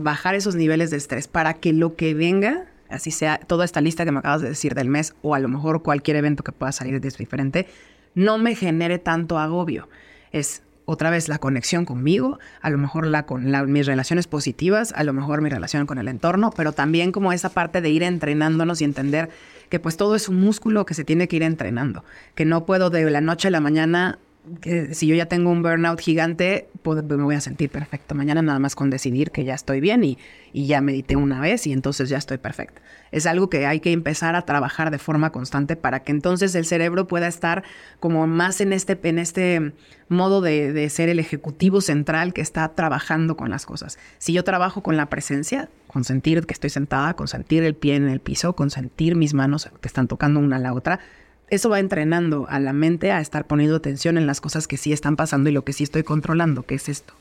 bajar 0.00 0.34
esos 0.34 0.56
niveles 0.56 0.90
de 0.90 0.96
estrés 0.96 1.28
para 1.28 1.54
que 1.54 1.72
lo 1.72 1.94
que 1.94 2.12
venga 2.12 2.66
así 2.88 3.12
sea 3.12 3.38
toda 3.38 3.64
esta 3.64 3.80
lista 3.80 4.04
que 4.04 4.10
me 4.10 4.18
acabas 4.18 4.42
de 4.42 4.48
decir 4.48 4.74
del 4.74 4.88
mes 4.88 5.14
o 5.22 5.36
a 5.36 5.38
lo 5.38 5.48
mejor 5.48 5.82
cualquier 5.84 6.16
evento 6.16 6.42
que 6.42 6.52
pueda 6.52 6.72
salir 6.72 6.94
es 7.04 7.16
diferente, 7.16 7.68
no 8.14 8.36
me 8.36 8.56
genere 8.56 8.98
tanto 8.98 9.38
agobio. 9.38 9.88
Es 10.32 10.62
otra 10.86 11.10
vez 11.10 11.28
la 11.28 11.38
conexión 11.38 11.84
conmigo, 11.84 12.38
a 12.62 12.70
lo 12.70 12.78
mejor 12.78 13.06
la 13.06 13.26
con 13.26 13.44
mis 13.70 13.86
relaciones 13.86 14.26
positivas, 14.26 14.92
a 14.96 15.04
lo 15.04 15.12
mejor 15.12 15.42
mi 15.42 15.50
relación 15.50 15.86
con 15.86 15.98
el 15.98 16.08
entorno, 16.08 16.50
pero 16.56 16.72
también 16.72 17.12
como 17.12 17.32
esa 17.32 17.50
parte 17.50 17.80
de 17.80 17.90
ir 17.90 18.02
entrenándonos 18.02 18.80
y 18.80 18.84
entender 18.84 19.28
que 19.68 19.80
pues 19.80 19.96
todo 19.96 20.14
es 20.14 20.28
un 20.28 20.40
músculo 20.40 20.86
que 20.86 20.94
se 20.94 21.04
tiene 21.04 21.28
que 21.28 21.36
ir 21.36 21.42
entrenando, 21.42 22.04
que 22.34 22.44
no 22.44 22.64
puedo 22.64 22.88
de 22.88 23.10
la 23.10 23.20
noche 23.20 23.48
a 23.48 23.50
la 23.50 23.60
mañana 23.60 24.18
que 24.60 24.94
si 24.94 25.06
yo 25.06 25.14
ya 25.14 25.26
tengo 25.26 25.50
un 25.50 25.62
burnout 25.62 26.00
gigante, 26.00 26.68
pues 26.82 27.02
me 27.02 27.22
voy 27.22 27.34
a 27.34 27.40
sentir 27.40 27.70
perfecto. 27.70 28.14
Mañana 28.14 28.42
nada 28.42 28.58
más 28.58 28.74
con 28.74 28.90
decidir 28.90 29.30
que 29.30 29.44
ya 29.44 29.54
estoy 29.54 29.80
bien 29.80 30.04
y, 30.04 30.18
y, 30.52 30.66
ya 30.66 30.80
medité 30.80 31.16
una 31.16 31.40
vez 31.40 31.66
y 31.66 31.72
entonces 31.72 32.08
ya 32.08 32.18
estoy 32.18 32.38
perfecta. 32.38 32.80
Es 33.10 33.26
algo 33.26 33.50
que 33.50 33.66
hay 33.66 33.80
que 33.80 33.92
empezar 33.92 34.36
a 34.36 34.42
trabajar 34.42 34.90
de 34.90 34.98
forma 34.98 35.30
constante 35.30 35.76
para 35.76 36.00
que 36.00 36.12
entonces 36.12 36.54
el 36.54 36.64
cerebro 36.64 37.06
pueda 37.06 37.26
estar 37.26 37.64
como 38.00 38.26
más 38.26 38.60
en 38.60 38.72
este, 38.72 38.98
en 39.02 39.18
este 39.18 39.72
modo 40.08 40.40
de, 40.40 40.72
de 40.72 40.88
ser 40.90 41.08
el 41.08 41.18
ejecutivo 41.18 41.80
central 41.80 42.32
que 42.32 42.40
está 42.40 42.68
trabajando 42.74 43.36
con 43.36 43.50
las 43.50 43.66
cosas. 43.66 43.98
Si 44.18 44.32
yo 44.32 44.44
trabajo 44.44 44.82
con 44.82 44.96
la 44.96 45.06
presencia, 45.06 45.68
con 45.88 46.04
sentir 46.04 46.46
que 46.46 46.54
estoy 46.54 46.70
sentada, 46.70 47.14
con 47.14 47.26
sentir 47.26 47.64
el 47.64 47.74
pie 47.74 47.96
en 47.96 48.08
el 48.08 48.20
piso, 48.20 48.54
con 48.54 48.70
sentir 48.70 49.16
mis 49.16 49.34
manos 49.34 49.70
que 49.80 49.88
están 49.88 50.08
tocando 50.08 50.40
una 50.40 50.56
a 50.56 50.60
la 50.60 50.72
otra, 50.72 51.00
eso 51.48 51.68
va 51.70 51.78
entrenando 51.78 52.46
a 52.48 52.58
la 52.58 52.72
mente 52.72 53.12
a 53.12 53.20
estar 53.20 53.46
poniendo 53.46 53.76
atención 53.76 54.18
en 54.18 54.26
las 54.26 54.40
cosas 54.40 54.66
que 54.66 54.76
sí 54.76 54.92
están 54.92 55.16
pasando 55.16 55.48
y 55.48 55.52
lo 55.52 55.64
que 55.64 55.72
sí 55.72 55.84
estoy 55.84 56.02
controlando, 56.02 56.64
que 56.64 56.74
es 56.74 56.88
esto. 56.88 57.14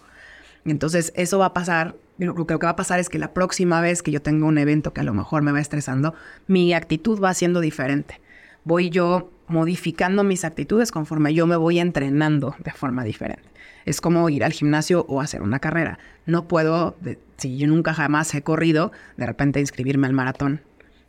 Entonces, 0.66 1.14
eso 1.16 1.38
va 1.38 1.48
a 1.48 1.54
pasar, 1.54 1.96
lo 2.18 2.48
que 2.48 2.56
va 2.56 2.70
a 2.70 2.76
pasar 2.76 3.00
es 3.00 3.10
que 3.10 3.20
la 3.20 3.34
próxima 3.34 3.82
vez 3.82 4.02
que 4.02 4.12
yo 4.12 4.22
tenga 4.22 4.48
un 4.48 4.58
evento 4.58 4.94
que 4.94 5.02
a 5.02 5.04
lo 5.04 5.14
mejor 5.14 5.44
me 5.44 5.52
va 5.52 5.60
estresando, 5.60 6.16
mi 6.48 6.74
actitud 6.74 7.22
va 7.22 7.36
siendo 7.36 7.60
diferente. 7.60 8.20
Voy 8.64 8.90
yo 8.90 9.32
modificando 9.48 10.24
mis 10.24 10.44
actitudes 10.44 10.92
conforme 10.92 11.36
yo 11.36 11.46
me 11.46 11.56
voy 11.56 11.78
entrenando 11.78 12.56
de 12.64 12.72
forma 12.72 13.04
diferente. 13.04 13.44
Es 13.86 14.02
como 14.02 14.28
ir 14.30 14.44
al 14.44 14.54
gimnasio 14.54 15.06
o 15.08 15.22
hacer 15.22 15.44
una 15.44 15.60
carrera. 15.60 16.00
No 16.26 16.48
puedo, 16.48 16.96
si 17.38 17.58
yo 17.58 17.68
nunca 17.68 17.94
jamás 17.94 18.34
he 18.34 18.42
corrido, 18.42 18.92
de 19.18 19.28
repente 19.28 19.60
inscribirme 19.60 20.08
al 20.08 20.14
maratón 20.14 20.62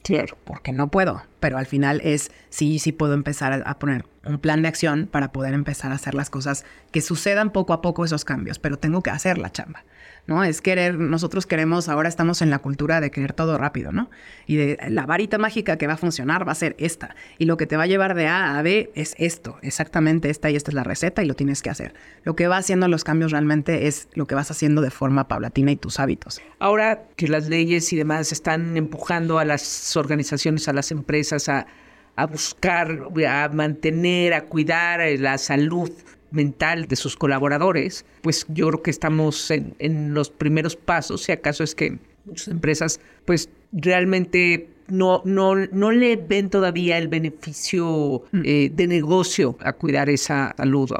Claro. 0.07 0.39
Porque 0.45 0.71
no 0.71 0.87
puedo, 0.89 1.23
pero 1.47 1.59
al 1.59 1.67
final 1.67 2.01
es 2.03 2.33
sí, 2.51 2.81
sí 2.81 2.91
puedo 2.91 3.15
empezar 3.15 3.63
a 3.65 3.79
poner 3.79 4.05
un 4.25 4.41
plan 4.41 4.63
de 4.63 4.69
acción 4.69 5.07
para 5.07 5.31
poder 5.31 5.55
empezar 5.55 5.93
a 5.93 5.95
hacer 5.95 6.13
las 6.13 6.29
cosas 6.29 6.65
que 6.91 7.01
sucedan 7.01 7.51
poco 7.51 7.73
a 7.73 7.83
poco 7.83 8.05
esos 8.05 8.25
cambios, 8.25 8.59
pero 8.59 8.81
tengo 8.81 9.01
que 9.01 9.11
hacer 9.11 9.39
la 9.39 9.53
chamba. 9.53 9.85
¿no? 10.27 10.43
Es 10.45 10.61
querer, 10.61 10.99
nosotros 10.99 11.47
queremos, 11.47 11.89
ahora 11.89 12.09
estamos 12.09 12.43
en 12.43 12.51
la 12.51 12.59
cultura 12.59 13.01
de 13.01 13.11
querer 13.11 13.33
todo 13.33 13.59
rápido, 13.59 13.93
¿no? 13.93 14.11
Y 14.47 14.57
de 14.57 14.79
la 14.89 15.07
varita 15.07 15.39
mágica 15.39 15.79
que 15.79 15.87
va 15.87 15.95
a 15.95 15.97
funcionar 15.97 16.47
va 16.47 16.53
a 16.53 16.57
ser 16.57 16.75
esta. 16.79 17.15
Y 17.39 17.45
lo 17.45 17.57
que 17.57 17.67
te 17.67 17.77
va 17.77 17.85
a 17.85 17.87
llevar 17.87 18.15
de 18.15 18.27
A 18.27 18.59
a 18.59 18.63
B 18.63 18.91
es 18.95 19.15
esto, 19.19 19.59
exactamente 19.63 20.31
esta 20.31 20.51
y 20.51 20.57
esta 20.57 20.71
es 20.71 20.75
la 20.75 20.85
receta 20.85 21.23
y 21.23 21.27
lo 21.27 21.35
tienes 21.35 21.63
que 21.63 21.71
hacer. 21.71 21.95
Lo 22.25 22.35
que 22.35 22.49
va 22.49 22.57
haciendo 22.57 22.89
los 22.89 23.05
cambios 23.05 23.31
realmente 23.31 23.87
es 23.87 24.09
lo 24.15 24.27
que 24.27 24.35
vas 24.35 24.51
haciendo 24.51 24.83
de 24.83 24.91
forma 24.91 25.29
paulatina 25.29 25.71
y 25.71 25.77
tus 25.77 26.01
hábitos. 26.01 26.41
Ahora 26.59 27.05
que 27.17 27.29
las 27.29 27.49
leyes 27.49 27.93
y 27.93 27.97
demás 27.97 28.33
están 28.33 28.77
empujando 28.77 29.39
a 29.39 29.45
las 29.45 29.97
organizaciones, 29.97 30.67
a 30.69 30.73
las 30.73 30.91
empresas 30.91 31.36
a, 31.49 31.67
a 32.17 32.27
buscar, 32.27 33.09
a 33.29 33.49
mantener, 33.51 34.35
a 34.35 34.45
cuidar 34.45 35.01
la 35.19 35.39
salud 35.39 35.91
mental 36.31 36.87
de 36.87 36.97
sus 36.97 37.17
colaboradores, 37.17 38.05
pues 38.23 38.47
yo 38.49 38.69
creo 38.69 38.83
que 38.83 38.91
estamos 38.91 39.51
en, 39.51 40.15
los 40.15 40.31
primeros 40.31 40.77
pasos, 40.77 41.23
si 41.23 41.33
acaso 41.33 41.65
es 41.65 41.75
que 41.75 41.99
muchas 42.25 42.49
empresas 42.49 43.01
pues 43.25 43.49
realmente 43.73 44.69
no, 44.89 45.23
no, 45.25 45.55
no 45.55 45.93
le 45.93 46.17
ven 46.17 46.51
todavía 46.51 46.99
el 46.99 47.09
beneficio 47.09 48.23
mm. 48.33 48.43
eh, 48.45 48.71
de 48.73 48.87
negocio 48.87 49.57
a 49.61 49.73
cuidar 49.73 50.09
esa 50.11 50.55
salud. 50.57 50.91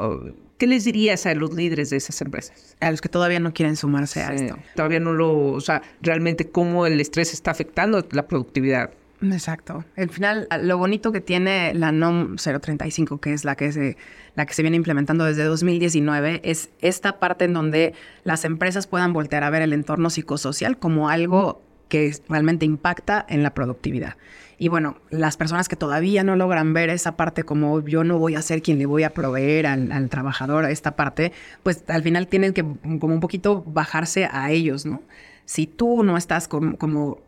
¿Qué 0.57 0.65
les 0.65 0.85
dirías 0.85 1.25
a 1.27 1.35
los 1.35 1.53
líderes 1.53 1.91
de 1.91 1.97
esas 1.97 2.19
empresas? 2.21 2.75
A 2.79 2.89
los 2.89 2.99
que 2.99 3.09
todavía 3.09 3.39
no 3.39 3.53
quieren 3.53 3.75
sumarse 3.75 4.21
a 4.21 4.33
esto. 4.33 4.57
Todavía 4.75 4.99
no 4.99 5.13
lo, 5.13 5.51
o 5.51 5.61
sea, 5.61 5.83
realmente 6.01 6.49
cómo 6.49 6.87
el 6.87 6.99
estrés 6.99 7.31
está 7.33 7.51
afectando 7.51 8.03
la 8.11 8.27
productividad. 8.27 8.89
Exacto. 9.21 9.83
Al 9.95 10.09
final, 10.09 10.47
lo 10.61 10.77
bonito 10.77 11.11
que 11.11 11.21
tiene 11.21 11.73
la 11.73 11.91
NOM 11.91 12.35
035, 12.35 13.19
que 13.19 13.33
es 13.33 13.45
la 13.45 13.55
que 13.55 13.71
se, 13.71 13.97
la 14.35 14.45
que 14.45 14.53
se 14.53 14.61
viene 14.61 14.77
implementando 14.77 15.25
desde 15.25 15.43
2019, 15.43 16.41
es 16.43 16.69
esta 16.81 17.19
parte 17.19 17.45
en 17.45 17.53
donde 17.53 17.93
las 18.23 18.45
empresas 18.45 18.85
puedan 18.85 19.13
voltear 19.13 19.43
a 19.43 19.49
ver 19.49 19.63
el 19.63 19.73
entorno 19.73 20.09
psicosocial 20.09 20.77
como 20.77 21.09
algo 21.09 21.61
que 21.89 22.15
realmente 22.29 22.65
impacta 22.65 23.25
en 23.27 23.43
la 23.43 23.53
productividad. 23.53 24.17
Y 24.59 24.69
bueno, 24.69 24.97
las 25.09 25.37
personas 25.37 25.67
que 25.67 25.75
todavía 25.75 26.23
no 26.23 26.35
logran 26.35 26.73
ver 26.73 26.89
esa 26.89 27.15
parte 27.15 27.43
como 27.43 27.79
yo 27.85 28.03
no 28.03 28.17
voy 28.17 28.35
a 28.35 28.41
ser 28.41 28.61
quien 28.61 28.79
le 28.79 28.87
voy 28.87 29.03
a 29.03 29.11
proveer 29.11 29.67
al, 29.67 29.91
al 29.91 30.09
trabajador 30.09 30.65
a 30.65 30.71
esta 30.71 30.95
parte, 30.95 31.31
pues 31.63 31.83
al 31.87 32.03
final 32.03 32.27
tienen 32.27 32.53
que 32.53 32.63
como 32.63 33.13
un 33.13 33.19
poquito 33.19 33.63
bajarse 33.67 34.27
a 34.31 34.51
ellos, 34.51 34.85
¿no? 34.85 35.01
Si 35.45 35.65
tú 35.65 36.03
no 36.03 36.17
estás 36.17 36.47
como 36.47 37.19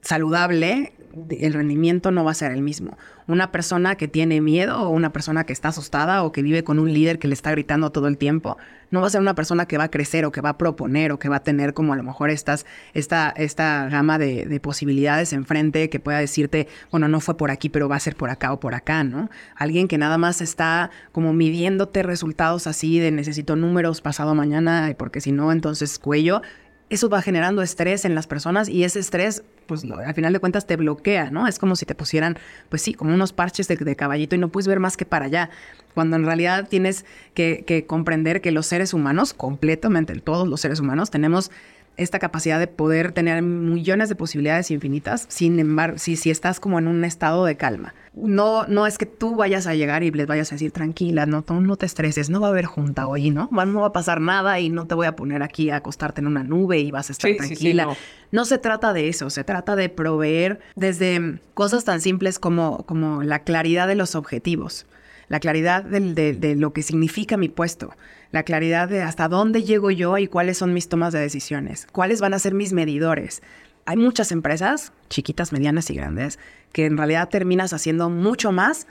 saludable, 0.00 0.92
el 1.30 1.52
rendimiento 1.52 2.10
no 2.10 2.24
va 2.24 2.32
a 2.32 2.34
ser 2.34 2.52
el 2.52 2.62
mismo. 2.62 2.96
Una 3.26 3.50
persona 3.52 3.96
que 3.96 4.08
tiene 4.08 4.40
miedo 4.40 4.80
o 4.80 4.90
una 4.90 5.12
persona 5.12 5.44
que 5.44 5.52
está 5.52 5.68
asustada 5.68 6.22
o 6.22 6.32
que 6.32 6.42
vive 6.42 6.64
con 6.64 6.78
un 6.78 6.92
líder 6.92 7.18
que 7.18 7.28
le 7.28 7.34
está 7.34 7.50
gritando 7.50 7.90
todo 7.90 8.08
el 8.08 8.18
tiempo, 8.18 8.56
no 8.90 9.00
va 9.00 9.08
a 9.08 9.10
ser 9.10 9.20
una 9.20 9.34
persona 9.34 9.66
que 9.66 9.78
va 9.78 9.84
a 9.84 9.90
crecer 9.90 10.24
o 10.24 10.32
que 10.32 10.40
va 10.40 10.50
a 10.50 10.58
proponer 10.58 11.12
o 11.12 11.18
que 11.18 11.28
va 11.28 11.36
a 11.36 11.42
tener 11.42 11.74
como 11.74 11.92
a 11.92 11.96
lo 11.96 12.02
mejor 12.02 12.30
estas, 12.30 12.66
esta, 12.94 13.30
esta 13.30 13.88
gama 13.88 14.18
de, 14.18 14.46
de 14.46 14.60
posibilidades 14.60 15.32
enfrente 15.32 15.90
que 15.90 15.98
pueda 15.98 16.18
decirte, 16.18 16.68
bueno, 16.90 17.08
no 17.08 17.20
fue 17.20 17.36
por 17.36 17.50
aquí, 17.50 17.68
pero 17.68 17.88
va 17.88 17.96
a 17.96 18.00
ser 18.00 18.14
por 18.14 18.30
acá 18.30 18.52
o 18.52 18.60
por 18.60 18.74
acá, 18.74 19.02
¿no? 19.02 19.28
Alguien 19.56 19.88
que 19.88 19.98
nada 19.98 20.18
más 20.18 20.40
está 20.40 20.90
como 21.12 21.32
midiéndote 21.32 22.02
resultados 22.02 22.66
así 22.66 22.98
de 22.98 23.10
necesito 23.10 23.56
números 23.56 24.00
pasado 24.00 24.34
mañana 24.34 24.94
porque 24.96 25.20
si 25.20 25.32
no, 25.32 25.52
entonces 25.52 25.98
cuello 25.98 26.42
eso 26.88 27.08
va 27.08 27.20
generando 27.20 27.62
estrés 27.62 28.04
en 28.04 28.14
las 28.14 28.26
personas 28.26 28.68
y 28.68 28.84
ese 28.84 29.00
estrés, 29.00 29.42
pues 29.66 29.84
al 29.84 30.14
final 30.14 30.32
de 30.32 30.38
cuentas 30.38 30.66
te 30.66 30.76
bloquea, 30.76 31.30
¿no? 31.30 31.48
Es 31.48 31.58
como 31.58 31.74
si 31.74 31.84
te 31.84 31.94
pusieran, 31.94 32.38
pues 32.68 32.82
sí, 32.82 32.94
como 32.94 33.12
unos 33.12 33.32
parches 33.32 33.66
de, 33.66 33.96
caballito 33.96 34.36
y 34.36 34.38
no 34.38 34.50
puedes 34.50 34.68
ver 34.68 34.78
más 34.78 34.96
que 34.96 35.04
para 35.04 35.26
allá, 35.26 35.50
cuando 35.94 36.16
en 36.16 36.24
realidad 36.24 36.68
tienes 36.68 37.04
que, 37.34 37.64
que 37.66 37.86
comprender 37.86 38.40
que 38.40 38.52
los 38.52 38.66
seres 38.66 38.94
humanos, 38.94 39.34
completamente 39.34 40.14
todos 40.20 40.46
los 40.46 40.60
seres 40.60 40.78
humanos, 40.78 41.10
tenemos 41.10 41.50
esta 41.96 42.18
capacidad 42.18 42.58
de 42.58 42.66
poder 42.66 43.12
tener 43.12 43.42
millones 43.42 44.08
de 44.08 44.14
posibilidades 44.14 44.70
infinitas, 44.70 45.26
sin 45.28 45.58
embargo, 45.58 45.98
si, 45.98 46.16
si 46.16 46.30
estás 46.30 46.60
como 46.60 46.78
en 46.78 46.88
un 46.88 47.04
estado 47.04 47.44
de 47.44 47.56
calma. 47.56 47.94
No, 48.14 48.66
no 48.66 48.86
es 48.86 48.96
que 48.96 49.04
tú 49.04 49.36
vayas 49.36 49.66
a 49.66 49.74
llegar 49.74 50.02
y 50.02 50.10
les 50.10 50.26
vayas 50.26 50.50
a 50.50 50.54
decir, 50.54 50.72
tranquila, 50.72 51.26
no, 51.26 51.44
no 51.48 51.76
te 51.76 51.86
estreses, 51.86 52.30
no 52.30 52.40
va 52.40 52.48
a 52.48 52.50
haber 52.50 52.64
junta 52.64 53.06
hoy, 53.06 53.30
¿no? 53.30 53.48
No 53.50 53.80
va 53.80 53.88
a 53.88 53.92
pasar 53.92 54.20
nada 54.20 54.58
y 54.58 54.70
no 54.70 54.86
te 54.86 54.94
voy 54.94 55.06
a 55.06 55.16
poner 55.16 55.42
aquí 55.42 55.70
a 55.70 55.76
acostarte 55.76 56.20
en 56.20 56.26
una 56.26 56.42
nube 56.42 56.78
y 56.78 56.90
vas 56.90 57.10
a 57.10 57.12
estar 57.12 57.30
tranquila. 57.36 57.88
no. 58.30 58.44
se 58.44 58.58
trata 58.58 58.92
de 58.92 59.08
eso, 59.08 59.28
se 59.28 59.44
trata 59.44 59.76
de 59.76 59.88
proveer 59.88 60.60
desde 60.76 61.40
cosas 61.54 61.84
tan 61.84 62.00
simples 62.00 62.38
como, 62.38 62.84
como 62.86 63.22
la 63.22 63.40
claridad 63.40 63.86
de 63.86 63.96
los 63.96 64.14
objetivos 64.14 64.86
la 65.28 65.40
claridad 65.40 65.82
de, 65.82 66.54
lo 66.56 66.72
que 66.72 66.82
significa 66.82 67.36
mi 67.36 67.48
puesto, 67.48 67.92
la 68.30 68.42
claridad 68.42 68.88
de 68.88 69.02
hasta 69.02 69.28
dónde 69.28 69.62
llego 69.62 69.90
yo 69.90 70.18
y 70.18 70.26
cuáles 70.26 70.58
son 70.58 70.74
mis 70.74 70.88
tomas 70.88 71.12
de 71.12 71.20
decisiones, 71.20 71.86
cuáles 71.92 72.20
van 72.20 72.34
a 72.34 72.38
ser 72.38 72.54
mis 72.54 72.72
medidores. 72.72 73.42
Hay 73.84 73.96
muchas 73.96 74.32
empresas, 74.32 74.92
chiquitas, 75.08 75.52
medianas 75.52 75.90
y 75.90 75.94
grandes, 75.94 76.38
que 76.72 76.86
en 76.86 76.96
realidad 76.96 77.28
terminas 77.28 77.72
haciendo 77.72 78.10
mucho 78.10 78.50
más 78.50 78.86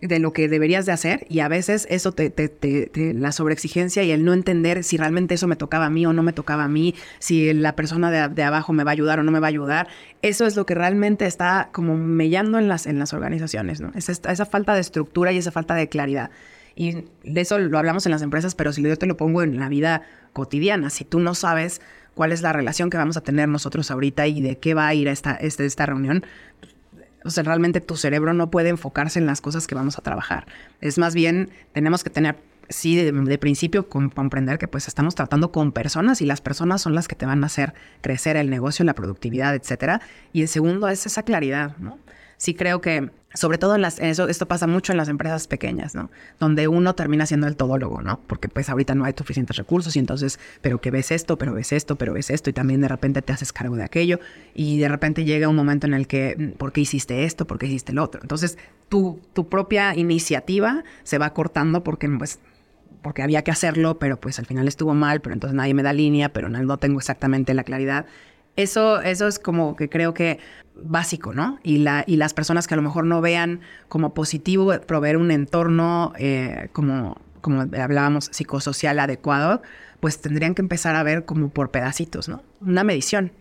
de 0.00 0.18
lo 0.18 0.32
que 0.32 0.48
deberías 0.48 0.86
de 0.86 0.92
hacer 0.92 1.26
y 1.28 1.40
a 1.40 1.48
veces 1.48 1.86
eso 1.90 2.12
te, 2.12 2.32
la 3.14 3.32
sobreexigencia 3.32 4.02
y 4.02 4.10
el 4.10 4.24
no 4.24 4.32
entender 4.32 4.82
si 4.82 4.96
realmente 4.96 5.34
eso 5.34 5.46
me 5.46 5.56
tocaba 5.56 5.86
a 5.86 5.90
mí 5.90 6.06
o 6.06 6.12
no 6.12 6.22
me 6.22 6.32
tocaba 6.32 6.64
a 6.64 6.68
mí, 6.68 6.94
si 7.18 7.52
la 7.52 7.76
persona 7.76 8.28
de, 8.28 8.42
abajo 8.42 8.72
me 8.72 8.84
va 8.84 8.90
a 8.90 8.92
ayudar 8.92 9.20
o 9.20 9.22
no 9.22 9.30
me 9.30 9.40
va 9.40 9.48
a 9.48 9.50
ayudar, 9.50 9.88
eso 10.22 10.46
es 10.46 10.56
lo 10.56 10.66
que 10.66 10.74
realmente 10.74 11.26
está 11.26 11.68
como 11.72 11.96
mellando 11.96 12.58
en 12.58 12.68
las, 12.68 12.86
en 12.86 12.98
las 12.98 13.12
organizaciones, 13.12 13.80
¿no? 13.80 13.92
esa, 13.94 14.12
esa 14.12 14.46
falta 14.46 14.74
de 14.74 14.80
estructura 14.80 15.32
y 15.32 15.38
esa 15.38 15.50
falta 15.50 15.74
de 15.74 15.88
claridad. 15.88 16.30
Y 16.74 17.04
de 17.24 17.40
eso 17.40 17.58
lo 17.58 17.78
hablamos 17.78 18.06
en 18.06 18.12
las 18.12 18.22
empresas, 18.22 18.54
pero 18.54 18.72
si 18.72 18.82
yo 18.82 18.96
te 18.96 19.06
lo 19.06 19.16
pongo 19.16 19.42
en 19.42 19.58
la 19.58 19.68
vida 19.68 20.02
cotidiana, 20.32 20.90
si 20.90 21.04
tú 21.04 21.20
no 21.20 21.34
sabes 21.34 21.80
cuál 22.14 22.32
es 22.32 22.42
la 22.42 22.52
relación 22.52 22.90
que 22.90 22.96
vamos 22.96 23.16
a 23.16 23.22
tener 23.22 23.48
nosotros 23.48 23.90
ahorita 23.90 24.26
y 24.26 24.40
de 24.40 24.58
qué 24.58 24.74
va 24.74 24.86
a 24.86 24.94
ir 24.94 25.08
esta, 25.08 25.34
este, 25.34 25.66
esta 25.66 25.86
reunión, 25.86 26.24
o 27.24 27.30
sea, 27.30 27.42
realmente 27.42 27.80
tu 27.80 27.96
cerebro 27.96 28.32
no 28.32 28.50
puede 28.50 28.70
enfocarse 28.70 29.18
en 29.18 29.26
las 29.26 29.40
cosas 29.40 29.66
que 29.66 29.74
vamos 29.74 29.98
a 29.98 30.02
trabajar. 30.02 30.46
Es 30.80 30.98
más 30.98 31.14
bien, 31.14 31.50
tenemos 31.72 32.02
que 32.02 32.10
tener, 32.10 32.36
sí, 32.68 32.96
de, 32.96 33.38
principio 33.38 33.88
comprender 33.88 34.58
que 34.58 34.68
pues 34.68 34.88
estamos 34.88 35.14
tratando 35.14 35.52
con 35.52 35.72
personas 35.72 36.22
y 36.22 36.26
las 36.26 36.40
personas 36.40 36.80
son 36.80 36.94
las 36.94 37.08
que 37.08 37.16
te 37.16 37.26
van 37.26 37.42
a 37.42 37.46
hacer 37.46 37.74
crecer 38.00 38.36
el 38.36 38.48
negocio, 38.48 38.84
la 38.84 38.94
productividad, 38.94 39.54
etcétera. 39.54 40.00
Y 40.32 40.42
el 40.42 40.48
segundo 40.48 40.88
es 40.88 41.04
esa 41.06 41.22
claridad, 41.22 41.76
¿no? 41.78 41.98
Sí 42.40 42.54
creo 42.54 42.80
que 42.80 43.10
sobre 43.34 43.58
todo 43.58 43.76
en 43.76 43.82
las, 43.82 44.00
eso, 44.00 44.28
esto 44.28 44.48
pasa 44.48 44.66
mucho 44.66 44.92
en 44.92 44.98
las 44.98 45.08
empresas 45.08 45.46
pequeñas, 45.46 45.94
¿no? 45.94 46.10
Donde 46.40 46.66
uno 46.66 46.94
termina 46.94 47.26
siendo 47.26 47.46
el 47.46 47.54
todólogo, 47.54 48.02
¿no? 48.02 48.18
Porque 48.26 48.48
pues 48.48 48.68
ahorita 48.68 48.94
no 48.96 49.04
hay 49.04 49.12
suficientes 49.16 49.56
recursos 49.56 49.94
y 49.94 50.00
entonces, 50.00 50.40
pero 50.62 50.80
que 50.80 50.90
ves 50.90 51.12
esto, 51.12 51.38
pero 51.38 51.52
ves 51.52 51.70
esto, 51.72 51.96
pero 51.96 52.14
ves 52.14 52.30
esto 52.30 52.50
y 52.50 52.52
también 52.52 52.80
de 52.80 52.88
repente 52.88 53.22
te 53.22 53.32
haces 53.32 53.52
cargo 53.52 53.76
de 53.76 53.84
aquello 53.84 54.18
y 54.54 54.78
de 54.78 54.88
repente 54.88 55.24
llega 55.24 55.48
un 55.48 55.54
momento 55.54 55.86
en 55.86 55.94
el 55.94 56.08
que, 56.08 56.34
mm, 56.36 56.58
¿por 56.58 56.72
qué 56.72 56.80
hiciste 56.80 57.24
esto? 57.24 57.46
¿Por 57.46 57.58
qué 57.58 57.66
hiciste 57.66 57.92
el 57.92 57.98
otro? 57.98 58.20
Entonces, 58.22 58.58
tu, 58.88 59.20
tu 59.32 59.48
propia 59.48 59.94
iniciativa 59.94 60.82
se 61.04 61.18
va 61.18 61.32
cortando 61.34 61.84
porque 61.84 62.08
pues 62.08 62.40
porque 63.02 63.22
había 63.22 63.42
que 63.42 63.50
hacerlo, 63.50 63.98
pero 63.98 64.20
pues 64.20 64.38
al 64.38 64.46
final 64.46 64.68
estuvo 64.68 64.94
mal, 64.94 65.20
pero 65.20 65.32
entonces 65.32 65.54
nadie 65.54 65.72
me 65.72 65.82
da 65.82 65.92
línea, 65.92 66.30
pero 66.32 66.48
no, 66.48 66.62
no 66.62 66.76
tengo 66.78 66.98
exactamente 66.98 67.54
la 67.54 67.64
claridad. 67.64 68.06
Eso, 68.62 69.00
eso 69.00 69.26
es 69.26 69.38
como 69.38 69.76
que 69.76 69.88
creo 69.88 70.14
que 70.14 70.38
básico, 70.82 71.32
¿no? 71.32 71.58
Y, 71.62 71.78
la, 71.78 72.04
y 72.06 72.16
las 72.16 72.34
personas 72.34 72.66
que 72.66 72.74
a 72.74 72.76
lo 72.76 72.82
mejor 72.82 73.04
no 73.04 73.20
vean 73.20 73.60
como 73.88 74.14
positivo 74.14 74.72
proveer 74.86 75.16
un 75.16 75.30
entorno 75.30 76.12
eh, 76.18 76.68
como, 76.72 77.20
como 77.40 77.62
hablábamos, 77.62 78.28
psicosocial 78.32 78.98
adecuado, 78.98 79.62
pues 80.00 80.20
tendrían 80.20 80.54
que 80.54 80.62
empezar 80.62 80.96
a 80.96 81.02
ver 81.02 81.24
como 81.24 81.50
por 81.50 81.70
pedacitos, 81.70 82.28
¿no? 82.28 82.42
Una 82.60 82.84
medición. 82.84 83.32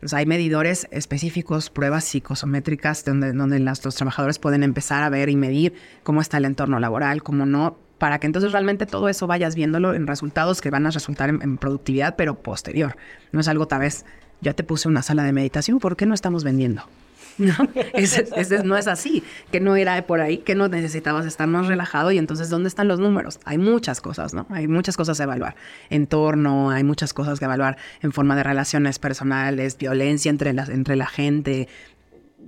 Pues 0.00 0.14
hay 0.14 0.26
medidores 0.26 0.86
específicos, 0.92 1.70
pruebas 1.70 2.04
psicosométricas, 2.04 3.04
donde, 3.04 3.32
donde 3.32 3.58
los 3.58 3.80
trabajadores 3.80 4.38
pueden 4.38 4.62
empezar 4.62 5.02
a 5.02 5.08
ver 5.08 5.28
y 5.28 5.36
medir 5.36 5.74
cómo 6.04 6.20
está 6.20 6.36
el 6.36 6.44
entorno 6.44 6.78
laboral, 6.78 7.24
cómo 7.24 7.46
no, 7.46 7.76
para 7.98 8.20
que 8.20 8.28
entonces 8.28 8.52
realmente 8.52 8.86
todo 8.86 9.08
eso 9.08 9.26
vayas 9.26 9.56
viéndolo 9.56 9.94
en 9.94 10.06
resultados 10.06 10.60
que 10.60 10.70
van 10.70 10.86
a 10.86 10.90
resultar 10.90 11.30
en, 11.30 11.42
en 11.42 11.58
productividad, 11.58 12.14
pero 12.14 12.40
posterior. 12.40 12.96
No 13.32 13.40
es 13.40 13.48
algo 13.48 13.66
tal 13.66 13.80
vez 13.80 14.04
ya 14.40 14.54
te 14.54 14.64
puse 14.64 14.88
una 14.88 15.02
sala 15.02 15.24
de 15.24 15.32
meditación, 15.32 15.78
¿por 15.78 15.96
qué 15.96 16.06
no 16.06 16.14
estamos 16.14 16.44
vendiendo? 16.44 16.84
No, 17.38 17.54
no 18.64 18.76
es 18.76 18.88
así, 18.88 19.22
que 19.52 19.60
no 19.60 19.76
era 19.76 20.02
por 20.06 20.20
ahí, 20.20 20.38
que 20.38 20.56
no 20.56 20.66
necesitabas 20.66 21.24
estar 21.24 21.46
más 21.46 21.68
relajado 21.68 22.10
y 22.10 22.18
entonces 22.18 22.50
¿dónde 22.50 22.68
están 22.68 22.88
los 22.88 22.98
números? 22.98 23.38
Hay 23.44 23.58
muchas 23.58 24.00
cosas, 24.00 24.34
¿no? 24.34 24.46
Hay 24.50 24.66
muchas 24.66 24.96
cosas 24.96 25.20
a 25.20 25.22
evaluar. 25.22 25.54
Entorno, 25.88 26.70
hay 26.70 26.82
muchas 26.82 27.14
cosas 27.14 27.38
que 27.38 27.44
evaluar 27.44 27.76
en 28.02 28.12
forma 28.12 28.34
de 28.34 28.42
relaciones 28.42 28.98
personales, 28.98 29.78
violencia 29.78 30.30
entre 30.30 30.50
entre 30.50 30.96
la 30.96 31.06
gente. 31.06 31.68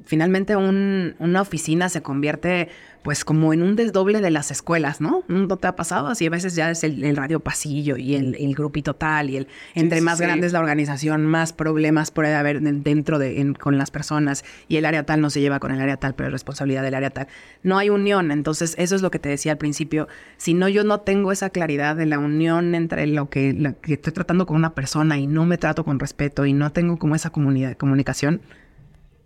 Finalmente 0.04 0.56
una 0.56 1.40
oficina 1.40 1.88
se 1.88 2.02
convierte 2.02 2.68
pues 3.02 3.24
como 3.24 3.52
en 3.52 3.62
un 3.62 3.76
desdoble 3.76 4.20
de 4.20 4.30
las 4.30 4.50
escuelas, 4.50 5.00
¿no? 5.00 5.24
¿No 5.28 5.56
te 5.56 5.66
ha 5.66 5.74
pasado? 5.74 6.08
Así 6.08 6.26
a 6.26 6.30
veces 6.30 6.54
ya 6.54 6.70
es 6.70 6.84
el, 6.84 7.16
radio 7.16 7.40
pasillo 7.40 7.96
y 7.96 8.14
el, 8.14 8.34
el, 8.34 8.54
grupito 8.54 8.94
tal 8.94 9.30
y 9.30 9.38
el 9.38 9.48
entre 9.74 10.00
más 10.00 10.20
grande 10.20 10.46
es 10.46 10.52
la 10.52 10.60
organización, 10.60 11.24
más 11.24 11.52
problemas 11.52 12.10
puede 12.10 12.34
haber 12.34 12.60
dentro 12.60 13.18
de 13.18 13.54
con 13.58 13.78
las 13.78 13.90
personas 13.90 14.44
y 14.68 14.76
el 14.76 14.84
área 14.84 15.04
tal 15.04 15.20
no 15.20 15.30
se 15.30 15.40
lleva 15.40 15.60
con 15.60 15.72
el 15.72 15.80
área 15.80 15.96
tal, 15.96 16.14
pero 16.14 16.28
es 16.28 16.32
responsabilidad 16.32 16.82
del 16.82 16.94
área 16.94 17.10
tal. 17.10 17.28
No 17.62 17.78
hay 17.78 17.88
unión, 17.88 18.30
entonces 18.30 18.74
eso 18.78 18.94
es 18.94 19.02
lo 19.02 19.10
que 19.10 19.18
te 19.18 19.28
decía 19.28 19.52
al 19.52 19.58
principio. 19.58 20.08
Si 20.36 20.52
no 20.52 20.68
yo 20.68 20.84
no 20.84 21.00
tengo 21.00 21.32
esa 21.32 21.50
claridad 21.50 21.96
de 21.96 22.06
la 22.06 22.18
unión 22.18 22.74
entre 22.74 23.06
lo 23.06 23.30
que, 23.30 23.54
lo 23.54 23.80
que 23.80 23.94
estoy 23.94 24.12
tratando 24.12 24.46
con 24.46 24.56
una 24.56 24.74
persona 24.74 25.18
y 25.18 25.26
no 25.26 25.46
me 25.46 25.56
trato 25.56 25.84
con 25.84 25.98
respeto 25.98 26.44
y 26.44 26.52
no 26.52 26.70
tengo 26.72 26.98
como 26.98 27.14
esa 27.14 27.30
comunidad, 27.30 27.76
comunicación, 27.76 28.42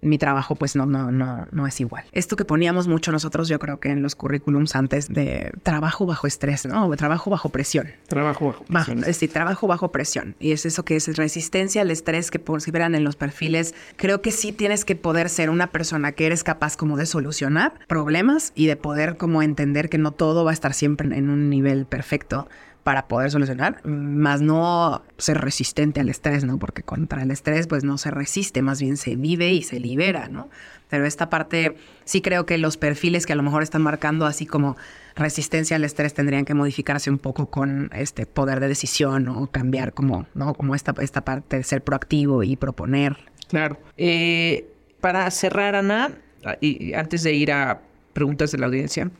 mi 0.05 0.19
trabajo 0.19 0.55
pues 0.55 0.77
no, 0.77 0.87
no, 0.87 1.11
no, 1.11 1.47
no 1.51 1.67
es 1.67 1.81
igual. 1.81 2.05
Esto 2.13 2.37
que 2.37 2.45
poníamos 2.45 2.89
mucho 2.89 3.13
nosotros, 3.13 3.49
yo 3.49 3.59
creo 3.59 3.81
que 3.81 3.91
en 3.91 4.03
los 4.03 4.15
currículums 4.15 4.77
antes 4.77 5.09
de 5.09 5.53
trabajo 5.63 6.07
bajo 6.07 6.27
estrés, 6.27 6.67
¿no? 6.67 6.87
O 6.87 6.97
trabajo 6.97 7.31
bajo 7.31 7.49
presión. 7.49 7.89
Trabajo 8.07 8.47
bajo 8.47 8.65
presión. 8.65 9.05
sí, 9.15 9.29
trabajo 9.29 9.67
bajo 9.67 9.91
presión. 9.91 10.37
Y 10.39 10.53
es 10.53 10.67
eso 10.67 10.85
que 10.85 10.97
es 10.97 11.17
resistencia 11.17 11.83
al 11.83 11.91
estrés 11.91 12.31
que 12.31 12.39
por 12.39 12.61
si 12.61 12.71
verán 12.71 12.95
en 12.95 13.05
los 13.05 13.17
perfiles. 13.17 13.75
Creo 13.97 14.23
que 14.23 14.31
sí 14.31 14.53
tienes 14.53 14.85
que 14.85 14.97
poder 14.97 15.29
ser 15.29 15.51
una 15.51 15.69
persona 15.69 16.13
que 16.13 16.27
eres 16.27 16.45
capaz 16.45 16.77
como 16.77 16.97
de 16.97 17.07
solucionar 17.07 17.75
problemas 17.89 18.53
y 18.55 18.67
de 18.67 18.77
poder 18.77 19.17
como 19.17 19.43
entender 19.43 19.89
que 19.89 19.99
no 19.99 20.13
todo 20.13 20.45
va 20.45 20.51
a 20.51 20.55
estar 20.55 20.75
siempre 20.75 21.17
en 21.17 21.31
un 21.31 21.51
nivel 21.51 21.87
perfecto 21.87 22.49
para 22.85 23.09
poder 23.09 23.31
solucionar, 23.31 23.85
más 23.87 24.43
no 24.43 25.03
ser 25.17 25.39
resistente 25.39 26.01
al 26.01 26.11
estrés, 26.11 26.45
¿no? 26.45 26.59
Porque 26.59 26.83
contra 26.83 27.23
el 27.23 27.31
estrés 27.31 27.67
pues 27.67 27.83
no 27.83 27.97
se 27.97 28.11
resiste, 28.11 28.61
más 28.61 28.81
bien 28.81 28.99
se 28.99 29.17
vive 29.17 29.53
y 29.53 29.63
se 29.63 29.81
libera, 29.81 30.29
¿no? 30.29 30.51
Pero 30.91 31.07
esta 31.07 31.31
parte 31.31 31.77
sí 32.05 32.21
creo 32.21 32.45
que 32.45 32.59
los 32.59 32.77
perfiles 32.77 33.25
que 33.25 33.33
a 33.33 33.37
lo 33.37 33.43
mejor 33.43 33.63
están 33.63 33.81
marcando 33.81 34.27
así 34.27 34.45
como 34.45 34.77
resistencia 35.17 35.77
al 35.77 35.85
estrés 35.85 36.13
tendrían 36.13 36.45
que 36.45 36.53
modificarse 36.53 37.11
un 37.11 37.19
poco 37.19 37.47
con 37.47 37.91
este 37.95 38.27
poder 38.27 38.61
de 38.61 38.69
decisión 38.69 39.29
o 39.29 39.47
cambiar 39.47 39.95
como, 39.95 40.27
¿no? 40.35 40.53
Como 40.53 40.75
esta, 40.75 40.95
esta 41.01 41.25
parte 41.25 41.57
de 41.57 41.63
ser 41.65 41.83
proactivo 41.83 42.43
y 42.43 42.57
proponer. 42.57 43.17
Claro. 43.49 43.79
Eh, 43.97 44.69
para 45.01 45.31
cerrar, 45.31 45.75
Ana, 45.75 46.13
y 46.61 46.93
antes 46.93 47.23
de 47.23 47.33
ir 47.33 47.51
a 47.51 47.81
preguntas 48.13 48.53
de 48.53 48.59
la 48.59 48.67
audiencia, 48.67 49.11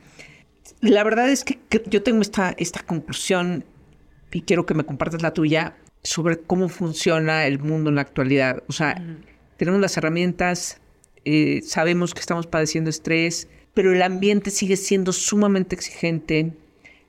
la 0.81 1.05
verdad 1.05 1.31
es 1.31 1.45
que, 1.45 1.59
yo 1.87 2.03
tengo 2.03 2.23
esta, 2.23 2.55
esta 2.59 2.81
conclusión 2.81 3.65
y 4.33 4.43
quiero 4.43 4.67
que 4.67 4.75
me 4.75 4.85
compartas 4.85 5.23
la 5.23 5.33
tuya 5.33 5.77
sobre 6.03 6.39
cómo 6.39 6.69
funciona 6.69 7.47
el 7.47 7.59
mundo 7.59 7.91
en 7.91 7.97
la 7.97 8.03
actualidad. 8.03 8.63
O 8.69 8.73
sea, 8.73 9.03
tenemos 9.57 9.81
las 9.81 9.97
herramientas, 9.97 10.81
eh, 11.25 11.63
sabemos 11.65 12.15
que 12.15 12.21
estamos 12.21 12.47
padeciendo 12.47 12.91
estrés, 12.91 13.49
pero 13.73 13.93
el 13.93 14.03
ambiente 14.03 14.51
sigue 14.51 14.77
siendo 14.77 15.13
sumamente 15.13 15.75
exigente 15.75 16.53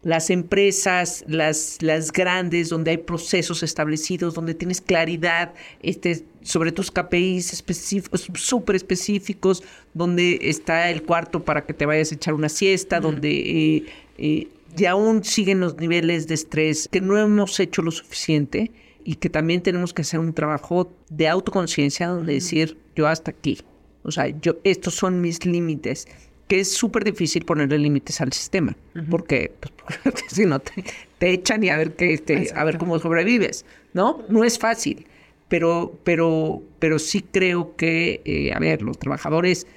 las 0.01 0.29
empresas, 0.29 1.25
las, 1.27 1.81
las 1.81 2.11
grandes, 2.11 2.69
donde 2.69 2.91
hay 2.91 2.97
procesos 2.97 3.63
establecidos, 3.63 4.35
donde 4.35 4.53
tienes 4.53 4.79
claridad 4.79 5.53
este, 5.81 6.23
sobre 6.45 6.71
tus 6.71 6.91
KPIs 6.91 7.53
específicos, 7.53 8.29
súper 8.35 8.75
específicos, 8.75 9.63
donde 9.93 10.39
está 10.43 10.91
el 10.91 11.03
cuarto 11.03 11.43
para 11.43 11.65
que 11.65 11.73
te 11.73 11.85
vayas 11.85 12.11
a 12.11 12.15
echar 12.15 12.35
una 12.35 12.49
siesta, 12.49 12.99
donde 12.99 13.31
eh, 13.31 13.85
eh, 14.17 14.47
y 14.77 14.85
aún 14.85 15.23
siguen 15.23 15.59
los 15.59 15.77
niveles 15.77 16.27
de 16.27 16.35
estrés, 16.35 16.87
que 16.91 17.01
no 17.01 17.17
hemos 17.17 17.59
hecho 17.59 17.81
lo 17.81 17.91
suficiente 17.91 18.71
y 19.03 19.15
que 19.15 19.29
también 19.29 19.61
tenemos 19.61 19.93
que 19.93 20.03
hacer 20.03 20.19
un 20.19 20.33
trabajo 20.33 20.91
de 21.09 21.27
autoconciencia 21.27 22.07
donde 22.07 22.33
decir 22.33 22.77
yo 22.95 23.07
hasta 23.07 23.31
aquí. 23.31 23.59
O 24.03 24.11
sea, 24.11 24.27
yo, 24.27 24.57
estos 24.63 24.93
son 24.93 25.21
mis 25.21 25.45
límites 25.45 26.07
que 26.47 26.59
es 26.59 26.71
súper 26.71 27.03
difícil 27.03 27.43
ponerle 27.43 27.79
límites 27.79 28.21
al 28.21 28.31
sistema, 28.31 28.77
porque, 29.09 29.51
pues, 29.59 30.15
si 30.27 30.45
no 30.45 30.59
te, 30.59 30.83
echan 31.21 31.63
y 31.63 31.69
a 31.69 31.77
ver 31.77 31.95
qué, 31.95 32.13
este, 32.13 32.51
a 32.53 32.63
ver 32.63 32.77
cómo 32.77 32.99
sobrevives, 32.99 33.65
¿no? 33.93 34.23
No 34.29 34.43
es 34.43 34.59
fácil, 34.59 35.07
pero, 35.47 35.99
pero, 36.03 36.61
pero 36.79 36.99
sí 36.99 37.21
creo 37.21 37.75
que, 37.75 38.21
eh, 38.25 38.53
a 38.53 38.59
ver, 38.59 38.81
los 38.81 38.97
trabajadores 38.97 39.67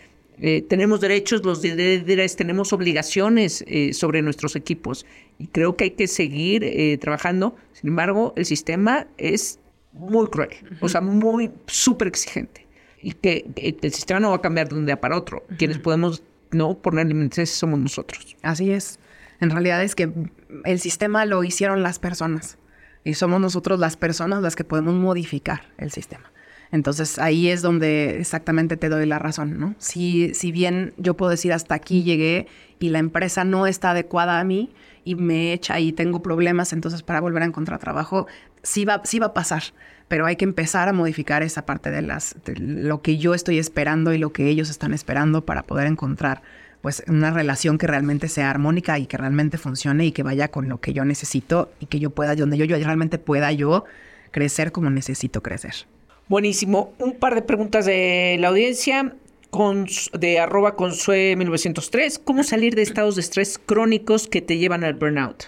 eh, 0.41 0.63
tenemos 0.63 1.01
derechos, 1.01 1.45
los 1.45 1.63
líderes 1.63 2.37
tenemos 2.37 2.73
obligaciones 2.73 3.65
eh, 3.67 3.93
sobre 3.93 4.23
nuestros 4.23 4.57
equipos 4.57 5.05
y 5.39 5.49
creo 5.49 5.77
que 5.77 5.85
hay 5.85 5.91
que 5.91 6.07
seguir 6.07 6.99
trabajando. 7.01 7.57
Sin 7.73 7.91
embargo, 7.91 8.33
el 8.37 8.45
sistema 8.45 9.07
es 9.19 9.59
muy 9.93 10.27
cruel, 10.29 10.51
o 10.81 10.89
sea, 10.89 11.01
muy 11.01 11.51
súper 11.67 12.09
exigente 12.09 12.67
y 13.03 13.13
que, 13.13 13.45
el 13.57 13.93
sistema 13.93 14.21
no 14.21 14.31
va 14.31 14.37
a 14.37 14.41
cambiar 14.41 14.69
de 14.69 14.77
un 14.77 14.87
día 14.87 15.01
para 15.01 15.17
otro. 15.17 15.45
Quienes 15.57 15.79
podemos 15.79 16.23
no 16.51 16.79
poner 16.79 17.07
límites 17.07 17.51
somos 17.51 17.79
nosotros. 17.79 18.37
Así 18.43 18.71
es. 18.71 18.99
En 19.41 19.51
realidad 19.51 19.83
es 19.83 19.95
que 19.95 20.11
el 20.65 20.81
sistema 20.81 21.25
lo 21.25 21.45
hicieron 21.45 21.83
las 21.83 21.99
personas 21.99 22.58
y 23.09 23.15
somos 23.15 23.41
nosotros 23.41 23.81
las 23.81 23.97
personas 23.97 24.43
las 24.43 24.55
que 24.55 24.65
podemos 24.65 24.95
modificar 24.95 25.63
el 25.79 25.91
sistema. 25.91 26.31
Entonces 26.71 27.19
ahí 27.19 27.49
es 27.49 27.63
donde 27.63 28.21
exactamente 28.21 28.77
te 28.77 28.91
doy 28.91 29.07
la 29.07 29.19
razón, 29.19 29.59
¿no? 29.59 29.75
Si, 29.79 30.35
si 30.35 30.53
bien 30.53 30.93
yo 30.99 31.15
puedo 31.15 31.31
decir 31.31 31.55
hasta 31.55 31.75
aquí 31.75 32.03
llegué 32.03 32.49
y 32.79 32.91
la 32.91 32.99
empresa 32.99 33.45
no 33.45 33.67
está 33.67 33.93
adecuada 33.93 34.39
a 34.39 34.45
mí 34.45 34.75
y 35.05 35.15
me 35.15 35.55
echa 35.55 35.81
y 35.81 35.93
tengo 35.93 36.21
problemas, 36.21 36.75
entonces 36.75 37.03
para 37.03 37.23
volver 37.23 37.43
a 37.43 37.47
encontrar 37.47 37.79
trabajo, 37.79 38.27
sí 38.63 38.85
va, 38.85 39.01
sí 39.05 39.19
va 39.19 39.29
a 39.29 39.35
pasar 39.35 39.63
pero 40.09 40.25
hay 40.25 40.37
que 40.37 40.45
empezar 40.45 40.89
a 40.89 40.93
modificar 40.93 41.43
esa 41.43 41.67
parte 41.67 41.91
de, 41.91 42.01
las, 42.01 42.35
lo 42.57 43.03
que 43.03 43.19
yo 43.19 43.35
estoy 43.35 43.59
esperando 43.59 44.15
y 44.15 44.19
lo 44.19 44.33
que 44.33 44.49
ellos 44.49 44.71
están 44.71 44.95
esperando 44.95 45.45
para 45.45 45.63
poder 45.63 45.87
encontrar 45.87 46.43
pues 46.83 47.03
una 47.09 47.31
relación 47.31 47.79
que 47.79 47.87
realmente 47.87 48.29
sea 48.29 48.51
armónica 48.51 48.99
y 48.99 49.07
que 49.07 49.17
realmente 49.17 49.59
funcione 49.59 50.07
y 50.07 50.13
que 50.13 50.23
vaya 50.23 50.49
con 50.49 50.69
lo 50.69 50.81
que 50.81 50.93
yo 50.93 51.05
necesito 51.05 51.71
y 51.81 51.87
que 51.87 51.99
yo 51.99 52.11
pueda, 52.11 52.35
donde 52.35 52.57
yo, 52.57 52.65
yo 52.65 52.77
realmente 52.77 53.19
pueda 53.19 53.53
yo 53.53 53.85
crecer 54.31 54.73
como 54.73 54.91
necesito 54.91 55.43
crecer. 55.43 55.75
Buenísimo. 56.29 56.93
Un 56.99 57.15
par 57.15 57.35
de 57.35 57.43
preguntas 57.43 57.87
de 57.87 58.37
la 58.39 58.49
audiencia 58.49 59.15
con, 59.51 59.87
de 60.13 60.39
arroba 60.39 60.77
consue 60.77 61.37
1903. 61.37 62.19
¿Cómo 62.19 62.43
salir 62.43 62.75
de 62.75 62.83
estados 62.83 63.15
de 63.15 63.23
estrés 63.23 63.59
crónicos 63.59 64.29
que 64.29 64.43
te 64.43 64.59
llevan 64.59 64.85
al 64.85 64.95
burnout? 64.95 65.45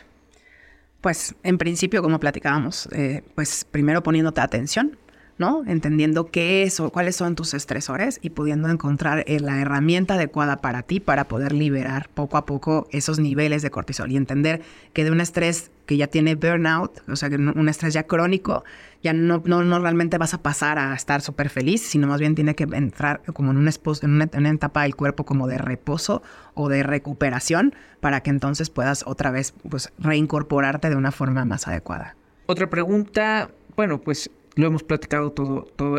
Pues 1.00 1.34
en 1.44 1.56
principio, 1.56 2.02
como 2.02 2.20
platicábamos, 2.20 2.88
eh, 2.92 3.22
pues 3.34 3.64
primero 3.64 4.02
poniéndote 4.02 4.40
atención, 4.40 4.98
¿no? 5.40 5.62
Entendiendo 5.66 6.26
qué 6.26 6.62
es 6.62 6.78
o 6.80 6.90
cuáles 6.90 7.16
son 7.16 7.34
tus 7.34 7.54
estresores 7.54 8.20
y 8.22 8.30
pudiendo 8.30 8.68
encontrar 8.68 9.24
eh, 9.26 9.40
la 9.40 9.58
herramienta 9.58 10.14
adecuada 10.14 10.60
para 10.60 10.82
ti 10.82 11.00
para 11.00 11.24
poder 11.24 11.52
liberar 11.52 12.10
poco 12.12 12.36
a 12.36 12.44
poco 12.44 12.86
esos 12.90 13.18
niveles 13.18 13.62
de 13.62 13.70
cortisol 13.70 14.12
y 14.12 14.18
entender 14.18 14.60
que 14.92 15.02
de 15.02 15.10
un 15.10 15.20
estrés 15.22 15.70
que 15.86 15.96
ya 15.96 16.08
tiene 16.08 16.34
burnout, 16.34 17.00
o 17.08 17.16
sea, 17.16 17.30
que 17.30 17.36
un 17.36 17.68
estrés 17.70 17.94
ya 17.94 18.02
crónico, 18.02 18.64
ya 19.02 19.14
no, 19.14 19.38
no, 19.38 19.80
realmente 19.80 20.18
vas 20.18 20.34
a 20.34 20.42
pasar 20.42 20.78
a 20.78 20.94
estar 20.94 21.22
súper 21.22 21.48
feliz, 21.48 21.80
sino 21.80 22.06
más 22.06 22.20
bien 22.20 22.34
tiene 22.34 22.54
que 22.54 22.64
entrar 22.64 23.22
como 23.32 23.50
en 23.50 23.56
una, 23.56 23.70
en 24.02 24.10
una, 24.10 24.50
etapa 24.50 24.82
del 24.82 24.94
cuerpo 24.94 25.24
como 25.24 25.48
de 25.48 25.56
reposo 25.56 26.22
o 26.52 26.68
de 26.68 26.82
recuperación 26.82 27.74
para 28.00 28.20
que 28.20 28.28
entonces 28.28 28.68
puedas 28.68 29.04
otra 29.06 29.30
vez 29.30 29.54
pues 29.70 29.90
reincorporarte 29.98 30.90
de 30.90 30.96
una 30.96 31.12
forma 31.12 31.46
más 31.46 31.66
adecuada. 31.66 32.14
Otra 32.44 32.68
pregunta, 32.68 33.50
bueno, 33.74 34.02
pues 34.02 34.30
lo 34.60 34.66
hemos 34.68 34.82
platicado 34.82 35.32
todo, 35.32 35.64
todo. 35.76 35.96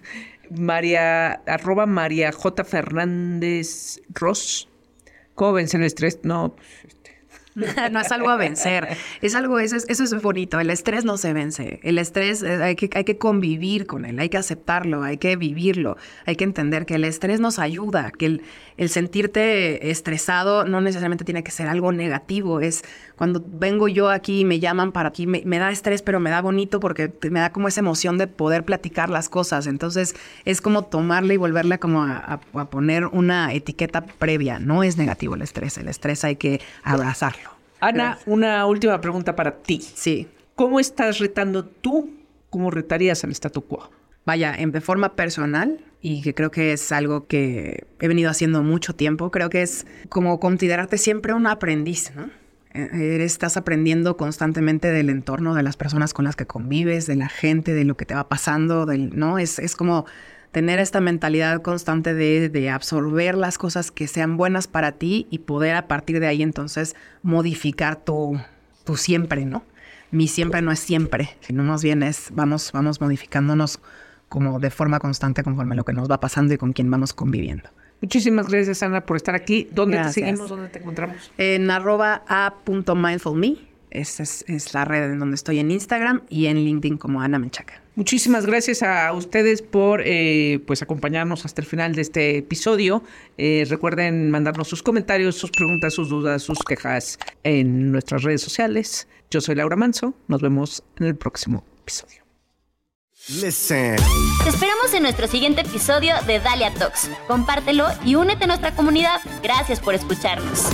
María, 0.50 1.32
arroba 1.46 1.86
María 1.86 2.32
J. 2.32 2.64
Fernández 2.64 4.00
Ross. 4.10 4.68
¿Cómo 5.34 5.54
vencer 5.54 5.80
el 5.80 5.86
estrés? 5.86 6.20
No, 6.22 6.54
pues, 6.56 6.96
no 7.92 8.00
es 8.00 8.10
algo 8.10 8.30
a 8.30 8.36
vencer, 8.36 8.96
es 9.22 9.34
algo, 9.36 9.60
eso 9.60 9.76
es, 9.76 9.86
eso 9.88 10.02
es 10.02 10.20
bonito, 10.20 10.58
el 10.58 10.70
estrés 10.70 11.04
no 11.04 11.16
se 11.16 11.32
vence, 11.32 11.78
el 11.84 11.98
estrés 11.98 12.42
eh, 12.42 12.60
hay 12.60 12.74
que, 12.74 12.90
hay 12.94 13.04
que 13.04 13.16
convivir 13.16 13.86
con 13.86 14.04
él, 14.04 14.18
hay 14.18 14.28
que 14.28 14.38
aceptarlo, 14.38 15.04
hay 15.04 15.18
que 15.18 15.36
vivirlo, 15.36 15.96
hay 16.26 16.34
que 16.34 16.42
entender 16.42 16.84
que 16.84 16.96
el 16.96 17.04
estrés 17.04 17.38
nos 17.38 17.60
ayuda, 17.60 18.10
que 18.10 18.26
el, 18.26 18.42
el 18.76 18.88
sentirte 18.88 19.90
estresado 19.92 20.64
no 20.64 20.80
necesariamente 20.80 21.24
tiene 21.24 21.44
que 21.44 21.52
ser 21.52 21.68
algo 21.68 21.92
negativo, 21.92 22.58
es 22.58 22.82
cuando 23.14 23.44
vengo 23.46 23.86
yo 23.86 24.10
aquí 24.10 24.40
y 24.40 24.44
me 24.44 24.58
llaman 24.58 24.90
para 24.90 25.10
aquí, 25.10 25.28
me, 25.28 25.58
da 25.58 25.70
estrés, 25.70 26.02
pero 26.02 26.18
me 26.18 26.30
da 26.30 26.42
bonito 26.42 26.80
porque 26.80 27.12
me 27.30 27.38
da 27.38 27.52
como 27.52 27.68
esa 27.68 27.78
emoción 27.78 28.18
de 28.18 28.26
poder 28.26 28.64
platicar 28.64 29.10
las 29.10 29.28
cosas, 29.28 29.68
entonces 29.68 30.16
es 30.44 30.60
como 30.60 30.86
tomarle 30.86 31.34
y 31.34 31.36
volverle 31.36 31.78
como 31.78 32.02
a 32.02 32.40
poner 32.70 33.06
una 33.06 33.52
etiqueta 33.52 34.04
previa, 34.04 34.58
no 34.58 34.82
es 34.82 34.96
negativo 34.96 35.36
el 35.36 35.42
estrés, 35.42 35.78
el 35.78 35.86
estrés 35.86 36.24
hay 36.24 36.34
que 36.34 36.60
abrazarlo. 36.82 37.43
Ana, 37.88 38.18
una 38.26 38.64
última 38.66 39.00
pregunta 39.00 39.36
para 39.36 39.58
ti. 39.58 39.80
Sí. 39.80 40.28
¿Cómo 40.54 40.80
estás 40.80 41.18
retando 41.18 41.64
tú? 41.64 42.10
¿Cómo 42.50 42.70
retarías 42.70 43.24
al 43.24 43.30
statu 43.32 43.66
quo? 43.66 43.90
Vaya, 44.24 44.54
en 44.54 44.72
de 44.72 44.80
forma 44.80 45.16
personal, 45.16 45.84
y 46.00 46.22
que 46.22 46.34
creo 46.34 46.50
que 46.50 46.72
es 46.72 46.92
algo 46.92 47.26
que 47.26 47.86
he 48.00 48.08
venido 48.08 48.30
haciendo 48.30 48.62
mucho 48.62 48.94
tiempo, 48.94 49.30
creo 49.30 49.50
que 49.50 49.62
es 49.62 49.86
como 50.08 50.40
considerarte 50.40 50.96
siempre 50.96 51.34
un 51.34 51.46
aprendiz, 51.46 52.12
¿no? 52.14 52.30
Eh, 52.72 53.22
estás 53.22 53.56
aprendiendo 53.56 54.16
constantemente 54.16 54.88
del 54.88 55.10
entorno, 55.10 55.54
de 55.54 55.62
las 55.62 55.76
personas 55.76 56.12
con 56.14 56.24
las 56.24 56.36
que 56.36 56.46
convives, 56.46 57.06
de 57.06 57.16
la 57.16 57.28
gente, 57.28 57.72
de 57.74 57.84
lo 57.84 57.96
que 57.96 58.06
te 58.06 58.14
va 58.14 58.28
pasando, 58.28 58.86
del, 58.86 59.16
¿no? 59.16 59.38
Es, 59.38 59.58
es 59.58 59.76
como 59.76 60.06
tener 60.54 60.78
esta 60.78 61.00
mentalidad 61.00 61.62
constante 61.62 62.14
de, 62.14 62.70
absorber 62.70 63.34
las 63.34 63.58
cosas 63.58 63.90
que 63.90 64.06
sean 64.06 64.36
buenas 64.36 64.68
para 64.68 64.92
ti 64.92 65.26
y 65.28 65.40
poder 65.40 65.74
a 65.74 65.88
partir 65.88 66.20
de 66.20 66.28
ahí 66.28 66.44
entonces 66.44 66.94
modificar 67.24 67.96
tu, 67.96 68.40
tu 68.84 68.96
siempre, 68.96 69.44
¿no? 69.44 69.64
Mi 70.12 70.28
siempre 70.28 70.62
no 70.62 70.70
es 70.70 70.78
siempre, 70.78 71.30
sino 71.40 71.64
más 71.64 71.82
bien 71.82 72.04
es 72.04 72.28
vamos, 72.30 72.70
vamos 72.70 73.00
modificándonos 73.00 73.80
como 74.28 74.60
de 74.60 74.70
forma 74.70 75.00
constante 75.00 75.42
conforme 75.42 75.74
lo 75.74 75.84
que 75.84 75.92
nos 75.92 76.08
va 76.08 76.20
pasando 76.20 76.54
y 76.54 76.56
con 76.56 76.72
quien 76.72 76.88
vamos 76.88 77.12
conviviendo. 77.12 77.68
Muchísimas 78.00 78.48
gracias, 78.48 78.80
Ana, 78.84 79.04
por 79.04 79.16
estar 79.16 79.34
aquí. 79.34 79.68
¿Dónde 79.72 79.98
te 79.98 80.12
seguimos? 80.12 80.48
¿Dónde 80.48 80.68
te 80.68 80.78
encontramos? 80.78 81.32
En 81.36 81.68
arroba 81.68 82.22
a.mindfulme. 82.28 83.56
Esa 83.90 84.22
es, 84.22 84.44
es, 84.46 84.72
la 84.72 84.84
red 84.84 85.10
en 85.10 85.18
donde 85.18 85.34
estoy 85.34 85.58
en 85.58 85.72
Instagram 85.72 86.22
y 86.28 86.46
en 86.46 86.58
LinkedIn 86.58 86.96
como 86.96 87.22
Ana 87.22 87.40
Menchaca. 87.40 87.83
Muchísimas 87.96 88.44
gracias 88.44 88.82
a 88.82 89.12
ustedes 89.12 89.62
por 89.62 90.02
eh, 90.04 90.60
pues 90.66 90.82
acompañarnos 90.82 91.44
hasta 91.44 91.60
el 91.60 91.66
final 91.66 91.94
de 91.94 92.02
este 92.02 92.38
episodio. 92.38 93.04
Eh, 93.38 93.64
recuerden 93.68 94.30
mandarnos 94.30 94.66
sus 94.66 94.82
comentarios, 94.82 95.36
sus 95.36 95.52
preguntas, 95.52 95.94
sus 95.94 96.08
dudas, 96.08 96.42
sus 96.42 96.58
quejas 96.66 97.18
en 97.44 97.92
nuestras 97.92 98.24
redes 98.24 98.42
sociales. 98.42 99.06
Yo 99.30 99.40
soy 99.40 99.54
Laura 99.54 99.76
Manso. 99.76 100.14
Nos 100.26 100.42
vemos 100.42 100.82
en 100.98 101.06
el 101.06 101.16
próximo 101.16 101.64
episodio. 101.80 102.24
Te 104.42 104.50
esperamos 104.50 104.92
en 104.92 105.02
nuestro 105.02 105.28
siguiente 105.28 105.62
episodio 105.62 106.14
de 106.26 106.40
Dalia 106.40 106.74
Talks. 106.74 107.08
Compártelo 107.26 107.86
y 108.04 108.16
únete 108.16 108.44
a 108.44 108.46
nuestra 108.48 108.74
comunidad. 108.74 109.20
Gracias 109.42 109.80
por 109.80 109.94
escucharnos. 109.94 110.68